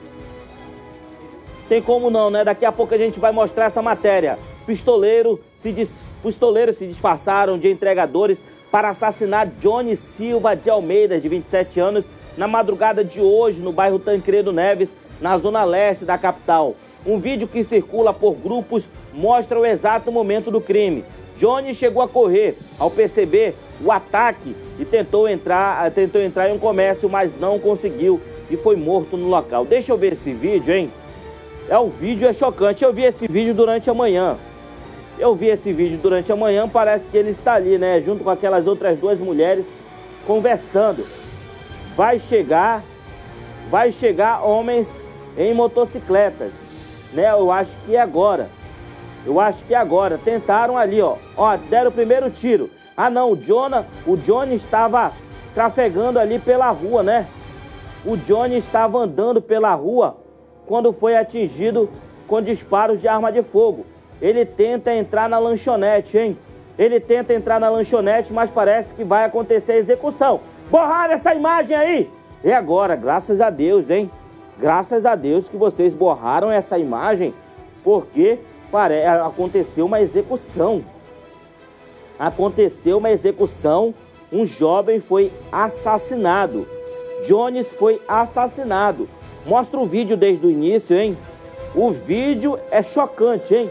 Tem 1.68 1.83
como 1.83 2.11
não, 2.11 2.31
né? 2.31 2.45
Daqui 2.45 2.64
a 2.64 2.72
pouco 2.72 2.95
a 2.95 2.99
gente 2.99 3.18
vai 3.18 3.33
mostrar 3.33 3.66
essa 3.66 3.83
matéria. 3.83 4.39
Pistoleiro 4.66 5.41
se 5.59 5.73
dis... 5.73 5.91
Pistoleiros 6.23 6.79
se 6.79 6.87
disfarçaram 6.87 7.57
de 7.57 7.71
entregadores 7.71 8.43
para 8.71 8.89
assassinar 8.89 9.47
Johnny 9.61 9.95
Silva 9.95 10.57
de 10.57 10.69
Almeida, 10.69 11.21
de 11.21 11.29
27 11.29 11.79
anos, 11.79 12.07
na 12.37 12.49
madrugada 12.49 13.05
de 13.05 13.21
hoje, 13.21 13.61
no 13.61 13.73
bairro 13.73 13.99
Tancredo 13.99 14.53
Neves, 14.53 14.91
na 15.21 15.39
zona 15.39 15.63
leste 15.63 16.05
da 16.05 16.19
capital. 16.19 16.75
Um 17.07 17.21
vídeo 17.21 17.47
que 17.47 17.63
circula 17.63 18.13
por 18.13 18.35
grupos 18.35 18.89
mostra 19.15 19.61
o 19.61 19.65
exato 19.65 20.11
momento 20.11 20.51
do 20.51 20.61
crime. 20.61 21.05
Johnny 21.39 21.75
chegou 21.75 22.03
a 22.03 22.09
correr 22.09 22.57
ao 22.79 22.91
perceber 22.91 23.55
o 23.81 23.93
ataque 23.93 24.57
e 24.79 24.85
tentou 24.85 25.29
entrar, 25.29 25.89
tentou 25.93 26.21
entrar 26.21 26.49
em 26.51 26.55
um 26.55 26.59
comércio, 26.59 27.09
mas 27.09 27.39
não 27.39 27.59
conseguiu 27.59 28.21
e 28.51 28.57
foi 28.57 28.75
morto 28.75 29.17
no 29.17 29.29
local. 29.29 29.65
Deixa 29.65 29.93
eu 29.93 29.99
ver 29.99 30.15
esse 30.15 30.33
vídeo, 30.33 30.75
hein? 30.75 30.91
É 31.69 31.79
o 31.79 31.89
vídeo 31.89 32.27
é 32.27 32.33
chocante. 32.33 32.85
Eu 32.85 32.93
vi 32.93 33.03
esse 33.03 33.29
vídeo 33.29 33.55
durante 33.55 33.91
a 33.91 33.95
manhã. 33.95 34.37
Eu 35.19 35.35
vi 35.35 35.47
esse 35.47 35.73
vídeo 35.73 35.99
durante 35.99 36.31
a 36.31 36.37
manhã, 36.37 36.69
parece 36.69 37.09
que 37.09 37.17
ele 37.17 37.31
está 37.31 37.55
ali, 37.55 37.79
né, 37.79 38.03
junto 38.03 38.23
com 38.23 38.31
aquelas 38.31 38.67
outras 38.67 38.99
duas 38.99 39.19
mulheres 39.19 39.71
conversando. 40.27 41.07
Vai 41.97 42.19
chegar, 42.19 42.83
vai 43.71 43.91
chegar 43.91 44.43
homens 44.43 45.01
em 45.39 45.55
motocicletas, 45.55 46.53
né? 47.12 47.31
Eu 47.31 47.51
acho 47.51 47.75
que 47.87 47.97
é 47.97 48.01
agora. 48.01 48.51
Eu 49.25 49.41
acho 49.41 49.64
que 49.64 49.75
é 49.75 49.77
agora. 49.79 50.19
Tentaram 50.23 50.77
ali, 50.77 51.01
ó. 51.01 51.17
Ó, 51.37 51.57
deram 51.57 51.91
o 51.91 51.95
primeiro 51.95 52.31
tiro. 52.31 52.71
Ah, 52.95 53.09
não, 53.09 53.33
o 53.33 53.39
o 54.07 54.17
Johnny 54.17 54.55
estava 54.55 55.12
trafegando 55.55 56.19
ali 56.19 56.39
pela 56.39 56.71
rua, 56.71 57.03
né? 57.03 57.27
O 58.05 58.17
Johnny 58.17 58.57
estava 58.57 58.99
andando 58.99 59.41
pela 59.41 59.75
rua 59.75 60.19
quando 60.67 60.93
foi 60.93 61.17
atingido 61.17 61.89
com 62.29 62.43
disparos 62.43 63.01
de 63.01 63.09
arma 63.09 63.33
de 63.33 63.43
fogo. 63.43 63.87
Ele 64.21 64.45
tenta 64.45 64.95
entrar 64.95 65.29
na 65.29 65.39
lanchonete, 65.39 66.17
hein? 66.19 66.39
Ele 66.79 67.01
tenta 67.01 67.35
entrar 67.35 67.59
na 67.59 67.69
lanchonete, 67.69 68.33
mas 68.33 68.51
parece 68.51 68.95
que 68.95 69.05
vai 69.05 69.25
acontecer 69.25 69.73
a 69.73 69.79
execução. 69.79 70.41
Borraram 70.71 71.14
essa 71.14 71.35
imagem 71.35 71.77
aí! 71.77 72.11
E 72.45 72.53
agora, 72.53 72.97
graças 72.97 73.41
a 73.41 73.51
Deus, 73.51 73.89
hein? 73.91 74.11
Graças 74.59 75.07
a 75.07 75.14
Deus 75.14 75.49
que 75.49 75.57
vocês 75.57 75.95
borraram 75.95 76.51
essa 76.51 76.79
imagem, 76.79 77.35
porque 77.83 78.39
aconteceu 79.25 79.87
uma 79.87 80.01
execução 80.01 80.85
aconteceu 82.19 82.99
uma 82.99 83.11
execução, 83.11 83.95
um 84.33 84.45
jovem 84.45 85.01
foi 85.01 85.33
assassinado. 85.53 86.67
Jones 87.27 87.75
foi 87.75 88.01
assassinado. 88.07 89.09
Mostra 89.45 89.79
o 89.79 89.87
vídeo 89.87 90.17
desde 90.17 90.47
o 90.47 90.51
início, 90.51 90.97
hein? 90.97 91.17
O 91.75 91.91
vídeo 91.91 92.59
é 92.71 92.83
chocante, 92.83 93.55
hein? 93.55 93.71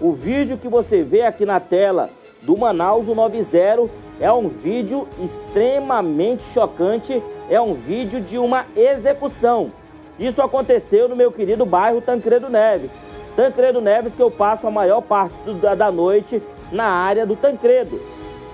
O 0.00 0.12
vídeo 0.12 0.56
que 0.56 0.68
você 0.68 1.02
vê 1.02 1.22
aqui 1.22 1.44
na 1.44 1.58
tela 1.58 2.08
do 2.42 2.56
Manaus 2.56 3.08
90 3.08 3.90
é 4.20 4.30
um 4.32 4.48
vídeo 4.48 5.08
extremamente 5.20 6.44
chocante, 6.54 7.20
é 7.50 7.60
um 7.60 7.74
vídeo 7.74 8.20
de 8.20 8.38
uma 8.38 8.64
execução. 8.76 9.72
Isso 10.16 10.40
aconteceu 10.40 11.08
no 11.08 11.16
meu 11.16 11.32
querido 11.32 11.66
bairro 11.66 12.00
Tancredo 12.00 12.48
Neves. 12.48 12.92
Tancredo 13.34 13.80
Neves 13.80 14.14
que 14.14 14.22
eu 14.22 14.30
passo 14.30 14.68
a 14.68 14.70
maior 14.70 15.00
parte 15.00 15.34
da 15.76 15.90
noite 15.90 16.40
na 16.70 16.86
área 16.86 17.26
do 17.26 17.34
Tancredo. 17.34 18.00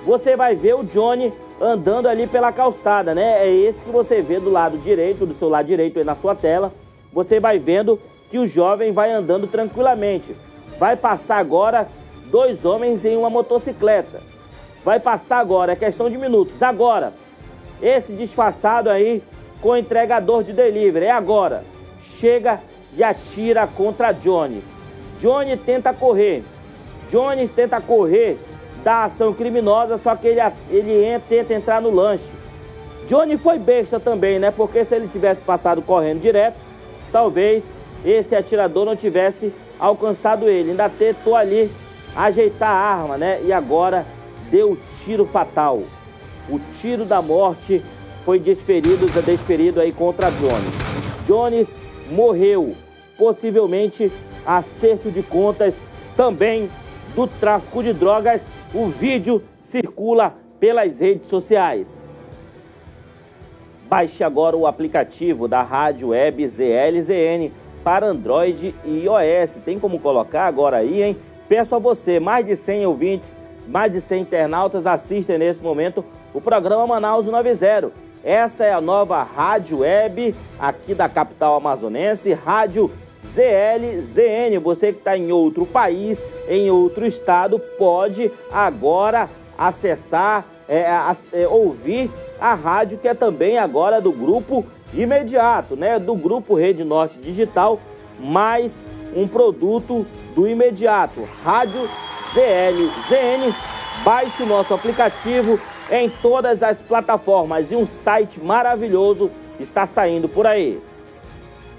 Você 0.07 0.37
vai 0.37 0.55
ver 0.55 0.75
o 0.77 0.83
Johnny 0.83 1.31
andando 1.61 2.09
ali 2.09 2.27
pela 2.27 2.53
calçada, 2.53 3.15
né? 3.15 3.47
É 3.47 3.55
esse 3.55 3.85
que 3.85 3.91
você 3.91 4.23
vê 4.23 4.41
do 4.41 4.51
lado 4.51 4.79
direito, 4.79 5.27
do 5.27 5.35
seu 5.35 5.51
lado 5.51 5.67
direito 5.67 5.99
aí 5.99 6.05
na 6.07 6.17
sua 6.17 6.35
tela. 6.35 6.73
Você 7.13 7.39
vai 7.39 7.59
vendo 7.59 8.01
que 8.31 8.39
o 8.39 8.47
jovem 8.47 8.93
vai 8.93 9.13
andando 9.13 9.47
tranquilamente. 9.47 10.35
Vai 10.79 10.97
passar 10.97 11.39
agora 11.39 11.89
dois 12.27 12.65
homens 12.65 13.05
em 13.05 13.17
uma 13.17 13.31
motocicleta. 13.31 14.21
Vai 14.85 15.01
passar 15.01 15.39
agora, 15.39 15.73
é 15.73 15.77
questão 15.77 16.11
de 16.11 16.19
minutos. 16.19 16.63
Agora, 16.63 17.13
esse 17.81 18.13
disfarçado 18.13 18.91
aí 18.91 19.23
com 19.61 19.71
o 19.71 19.77
entregador 19.77 20.45
de 20.45 20.53
delivery. 20.53 21.07
É 21.07 21.11
agora. 21.11 21.65
Chega 22.21 22.61
e 22.95 23.03
atira 23.03 23.67
contra 23.67 24.13
Johnny. 24.13 24.63
Johnny 25.19 25.57
tenta 25.57 25.93
correr. 25.93 26.45
Jones 27.11 27.51
tenta 27.51 27.81
correr 27.81 28.39
da 28.83 29.05
ação 29.05 29.33
criminosa, 29.33 29.97
só 29.97 30.15
que 30.15 30.27
ele, 30.27 30.41
ele 30.71 31.19
tenta 31.29 31.55
entrar 31.55 31.81
no 31.81 31.91
lanche. 31.91 32.25
Johnny 33.07 33.37
foi 33.37 33.59
besta 33.59 33.99
também, 34.01 34.39
né? 34.39 34.51
Porque 34.51 34.85
se 34.85 34.95
ele 34.95 35.09
tivesse 35.09 35.41
passado 35.41 35.81
correndo 35.81 36.21
direto, 36.21 36.57
talvez 37.13 37.65
esse 38.05 38.35
atirador 38.35 38.85
não 38.85 38.97
tivesse 38.97 39.53
alcançado 39.79 40.49
ele. 40.49 40.71
Ainda 40.71 40.89
tentou 40.89 41.37
ali 41.37 41.71
ajeitar 42.15 42.71
a 42.71 42.95
arma, 42.95 43.19
né? 43.19 43.41
E 43.45 43.53
agora 43.53 44.07
deu 44.51 44.79
tiro 45.05 45.25
fatal. 45.27 45.83
O 46.49 46.61
tiro 46.81 47.05
da 47.05 47.21
morte 47.23 47.83
foi 48.25 48.39
desferido, 48.39 49.07
desferido 49.23 49.81
aí 49.81 49.93
contra 49.93 50.31
Jones. 50.31 50.75
Jones 51.27 51.77
morreu, 52.11 52.75
possivelmente 53.17 54.13
acerto 54.47 55.11
de 55.11 55.23
contas 55.23 55.77
também 56.17 56.71
do 57.15 57.27
tráfico 57.27 57.83
de 57.83 57.93
drogas. 57.93 58.43
O 58.73 58.87
vídeo 58.87 59.43
circula 59.61 60.37
pelas 60.59 61.01
redes 61.01 61.29
sociais. 61.29 62.01
Baixe 63.89 64.25
agora 64.25 64.57
o 64.57 64.67
aplicativo 64.67 65.47
da 65.47 65.63
Rádio 65.63 66.09
Web 66.09 66.47
ZLZN 66.49 67.53
para 67.85 68.07
Android 68.07 68.75
e 68.85 69.05
iOS. 69.05 69.59
Tem 69.65 69.79
como 69.79 70.01
colocar 70.01 70.47
agora 70.47 70.79
aí, 70.79 71.03
hein? 71.03 71.17
Peço 71.49 71.77
a 71.77 71.79
você, 71.79 72.19
mais 72.19 72.47
de 72.47 72.57
100 72.57 72.87
ouvintes, 72.87 73.39
mais 73.69 73.93
de 73.93 74.01
100 74.01 74.23
internautas 74.23 74.87
assistem 74.87 75.39
nesse 75.39 75.63
momento 75.63 76.03
o 76.33 76.41
programa 76.41 76.87
Manaus 76.87 77.27
90. 77.27 77.93
Essa 78.25 78.65
é 78.65 78.73
a 78.73 78.81
nova 78.81 79.23
rádio 79.23 79.81
web 79.81 80.35
aqui 80.59 80.95
da 80.95 81.09
capital 81.11 81.57
amazonense, 81.57 82.33
Rádio 82.33 82.91
ZLZN. 83.27 84.59
Você 84.63 84.93
que 84.93 84.99
está 84.99 85.17
em 85.17 85.31
outro 85.31 85.67
país, 85.67 86.25
em 86.49 86.71
outro 86.71 87.07
estado, 87.07 87.59
pode 87.59 88.33
agora 88.51 89.29
acessar, 89.59 90.47
é, 90.67 90.87
é, 91.33 91.47
ouvir 91.47 92.11
a 92.41 92.55
rádio 92.55 92.97
que 92.97 93.07
é 93.07 93.13
também 93.13 93.59
agora 93.59 94.01
do 94.01 94.11
grupo 94.11 94.65
imediato, 94.97 95.77
né? 95.77 95.99
Do 95.99 96.15
grupo 96.15 96.55
Rede 96.55 96.85
Norte 96.85 97.19
Digital, 97.19 97.81
mais 98.19 98.87
um 99.15 99.27
produto 99.27 100.07
do 100.35 100.49
imediato, 100.49 101.29
Rádio 101.45 101.89
ZLZN. 102.33 103.55
Baixe 104.05 104.43
o 104.43 104.47
nosso 104.47 104.75
aplicativo 104.75 105.59
em 105.91 106.09
todas 106.09 106.63
as 106.63 106.83
plataformas 106.83 107.71
e 107.71 107.77
um 107.77 107.87
site 107.87 108.41
maravilhoso 108.41 109.31
está 109.61 109.87
saindo 109.87 110.29
por 110.29 110.47
aí. 110.47 110.81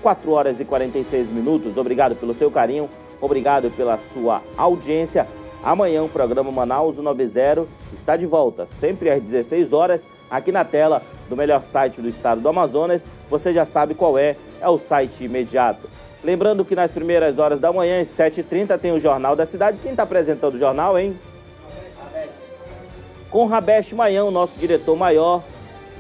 4 0.01 0.31
horas 0.31 0.59
e 0.59 0.65
46 0.65 1.31
minutos. 1.31 1.77
Obrigado 1.77 2.15
pelo 2.15 2.33
seu 2.33 2.49
carinho, 2.49 2.89
obrigado 3.19 3.69
pela 3.71 3.97
sua 3.97 4.41
audiência. 4.55 5.27
Amanhã 5.63 6.03
o 6.03 6.09
programa 6.09 6.51
Manaus 6.51 6.97
90 6.97 7.65
está 7.93 8.15
de 8.15 8.25
volta, 8.25 8.65
sempre 8.65 9.09
às 9.09 9.21
16 9.21 9.73
horas, 9.73 10.07
aqui 10.29 10.51
na 10.51 10.63
tela 10.63 11.01
do 11.27 11.35
melhor 11.35 11.63
site 11.63 12.01
do 12.01 12.07
estado 12.07 12.41
do 12.41 12.49
Amazonas. 12.49 13.03
Você 13.29 13.53
já 13.53 13.65
sabe 13.65 13.95
qual 13.95 14.17
é, 14.17 14.35
é 14.61 14.69
o 14.69 14.77
site 14.77 15.23
imediato. 15.23 15.89
Lembrando 16.23 16.65
que 16.65 16.75
nas 16.75 16.91
primeiras 16.91 17.39
horas 17.39 17.59
da 17.59 17.71
manhã, 17.71 18.01
às 18.01 18.07
7h30, 18.09 18.79
tem 18.79 18.91
o 18.91 18.99
Jornal 18.99 19.35
da 19.35 19.45
Cidade. 19.45 19.79
Quem 19.79 19.91
está 19.91 20.03
apresentando 20.03 20.55
o 20.55 20.57
jornal, 20.57 20.97
hein? 20.97 21.19
Com 23.29 23.45
Rabesh 23.45 23.93
Manhã, 23.93 24.23
o 24.23 24.31
nosso 24.31 24.57
diretor 24.57 24.95
maior, 24.95 25.43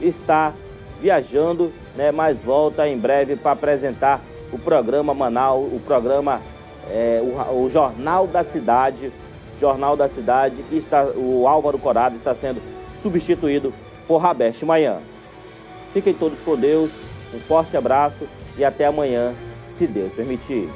está 0.01 0.53
viajando, 1.01 1.71
né, 1.95 2.11
mas 2.11 2.37
volta 2.39 2.87
em 2.87 2.97
breve 2.97 3.35
para 3.35 3.51
apresentar 3.51 4.21
o 4.51 4.57
programa 4.57 5.13
Manaus, 5.13 5.71
o 5.73 5.79
programa, 5.79 6.41
é, 6.89 7.21
o, 7.21 7.63
o, 7.63 7.69
Jornal 7.69 8.25
da 8.27 8.43
Cidade, 8.43 9.11
Jornal 9.59 9.95
da 9.95 10.09
Cidade, 10.09 10.63
que 10.69 10.77
está, 10.77 11.03
o 11.05 11.47
Álvaro 11.47 11.77
Corado 11.77 12.15
está 12.15 12.33
sendo 12.33 12.61
substituído 13.01 13.73
por 14.07 14.17
Rabesh 14.17 14.63
Manhã. 14.63 14.99
Fiquem 15.93 16.13
todos 16.13 16.41
com 16.41 16.55
Deus, 16.55 16.91
um 17.33 17.39
forte 17.39 17.75
abraço 17.77 18.27
e 18.57 18.65
até 18.65 18.85
amanhã, 18.85 19.33
se 19.71 19.87
Deus 19.87 20.13
permitir. 20.13 20.69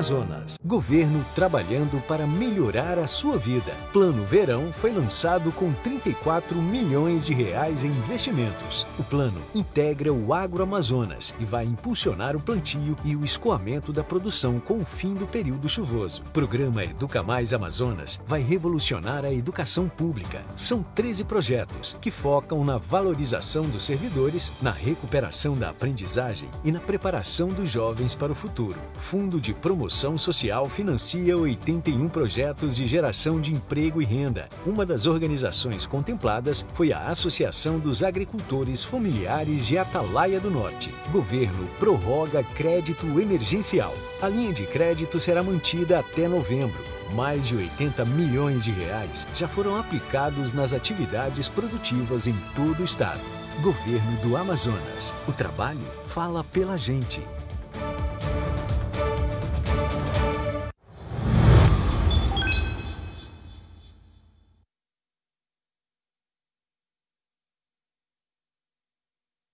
Amazonas. 0.00 0.58
Governo 0.64 1.22
trabalhando 1.34 2.02
para 2.08 2.26
melhorar 2.26 2.98
a 2.98 3.06
sua 3.06 3.36
vida. 3.36 3.72
Plano 3.92 4.24
Verão 4.24 4.72
foi 4.72 4.92
lançado 4.92 5.52
com 5.52 5.70
34 5.72 6.56
milhões 6.56 7.26
de 7.26 7.34
reais 7.34 7.84
em 7.84 7.88
investimentos. 7.88 8.86
O 8.98 9.04
plano 9.04 9.42
integra 9.54 10.10
o 10.10 10.32
agroamazonas 10.32 11.34
e 11.38 11.44
vai 11.44 11.66
impulsionar 11.66 12.34
o 12.34 12.40
plantio 12.40 12.96
e 13.04 13.14
o 13.14 13.24
escoamento 13.24 13.92
da 13.92 14.02
produção 14.02 14.58
com 14.58 14.78
o 14.78 14.84
fim 14.86 15.12
do 15.12 15.26
período 15.26 15.68
chuvoso. 15.68 16.22
O 16.22 16.30
programa 16.30 16.82
Educa 16.82 17.22
Mais 17.22 17.52
Amazonas 17.52 18.22
vai 18.26 18.40
revolucionar 18.40 19.26
a 19.26 19.32
educação 19.32 19.86
pública. 19.86 20.42
São 20.56 20.82
13 20.94 21.24
projetos 21.24 21.98
que 22.00 22.10
focam 22.10 22.64
na 22.64 22.78
valorização 22.78 23.64
dos 23.64 23.84
servidores, 23.84 24.50
na 24.62 24.70
recuperação 24.70 25.52
da 25.54 25.68
aprendizagem 25.68 26.48
e 26.64 26.72
na 26.72 26.80
preparação 26.80 27.48
dos 27.48 27.68
jovens 27.68 28.14
para 28.14 28.32
o 28.32 28.34
futuro. 28.34 28.78
Fundo 28.94 29.38
de 29.38 29.50
de 29.50 29.54
Promoção 29.90 30.16
Social 30.16 30.68
financia 30.68 31.36
81 31.36 32.08
projetos 32.08 32.76
de 32.76 32.86
geração 32.86 33.40
de 33.40 33.52
emprego 33.52 34.00
e 34.00 34.04
renda. 34.04 34.48
Uma 34.64 34.86
das 34.86 35.08
organizações 35.08 35.84
contempladas 35.84 36.64
foi 36.74 36.92
a 36.92 37.08
Associação 37.08 37.80
dos 37.80 38.00
Agricultores 38.00 38.84
Familiares 38.84 39.66
de 39.66 39.76
Atalaia 39.76 40.38
do 40.38 40.48
Norte. 40.48 40.94
Governo 41.10 41.68
prorroga 41.80 42.44
crédito 42.54 43.04
emergencial. 43.18 43.92
A 44.22 44.28
linha 44.28 44.52
de 44.52 44.64
crédito 44.64 45.18
será 45.18 45.42
mantida 45.42 45.98
até 45.98 46.28
novembro. 46.28 46.84
Mais 47.12 47.48
de 47.48 47.56
80 47.56 48.04
milhões 48.04 48.62
de 48.62 48.70
reais 48.70 49.26
já 49.34 49.48
foram 49.48 49.74
aplicados 49.74 50.52
nas 50.52 50.72
atividades 50.72 51.48
produtivas 51.48 52.28
em 52.28 52.36
todo 52.54 52.82
o 52.82 52.84
estado. 52.84 53.20
Governo 53.60 54.16
do 54.22 54.36
Amazonas. 54.36 55.12
O 55.26 55.32
trabalho 55.32 55.84
fala 56.06 56.44
pela 56.44 56.78
gente. 56.78 57.20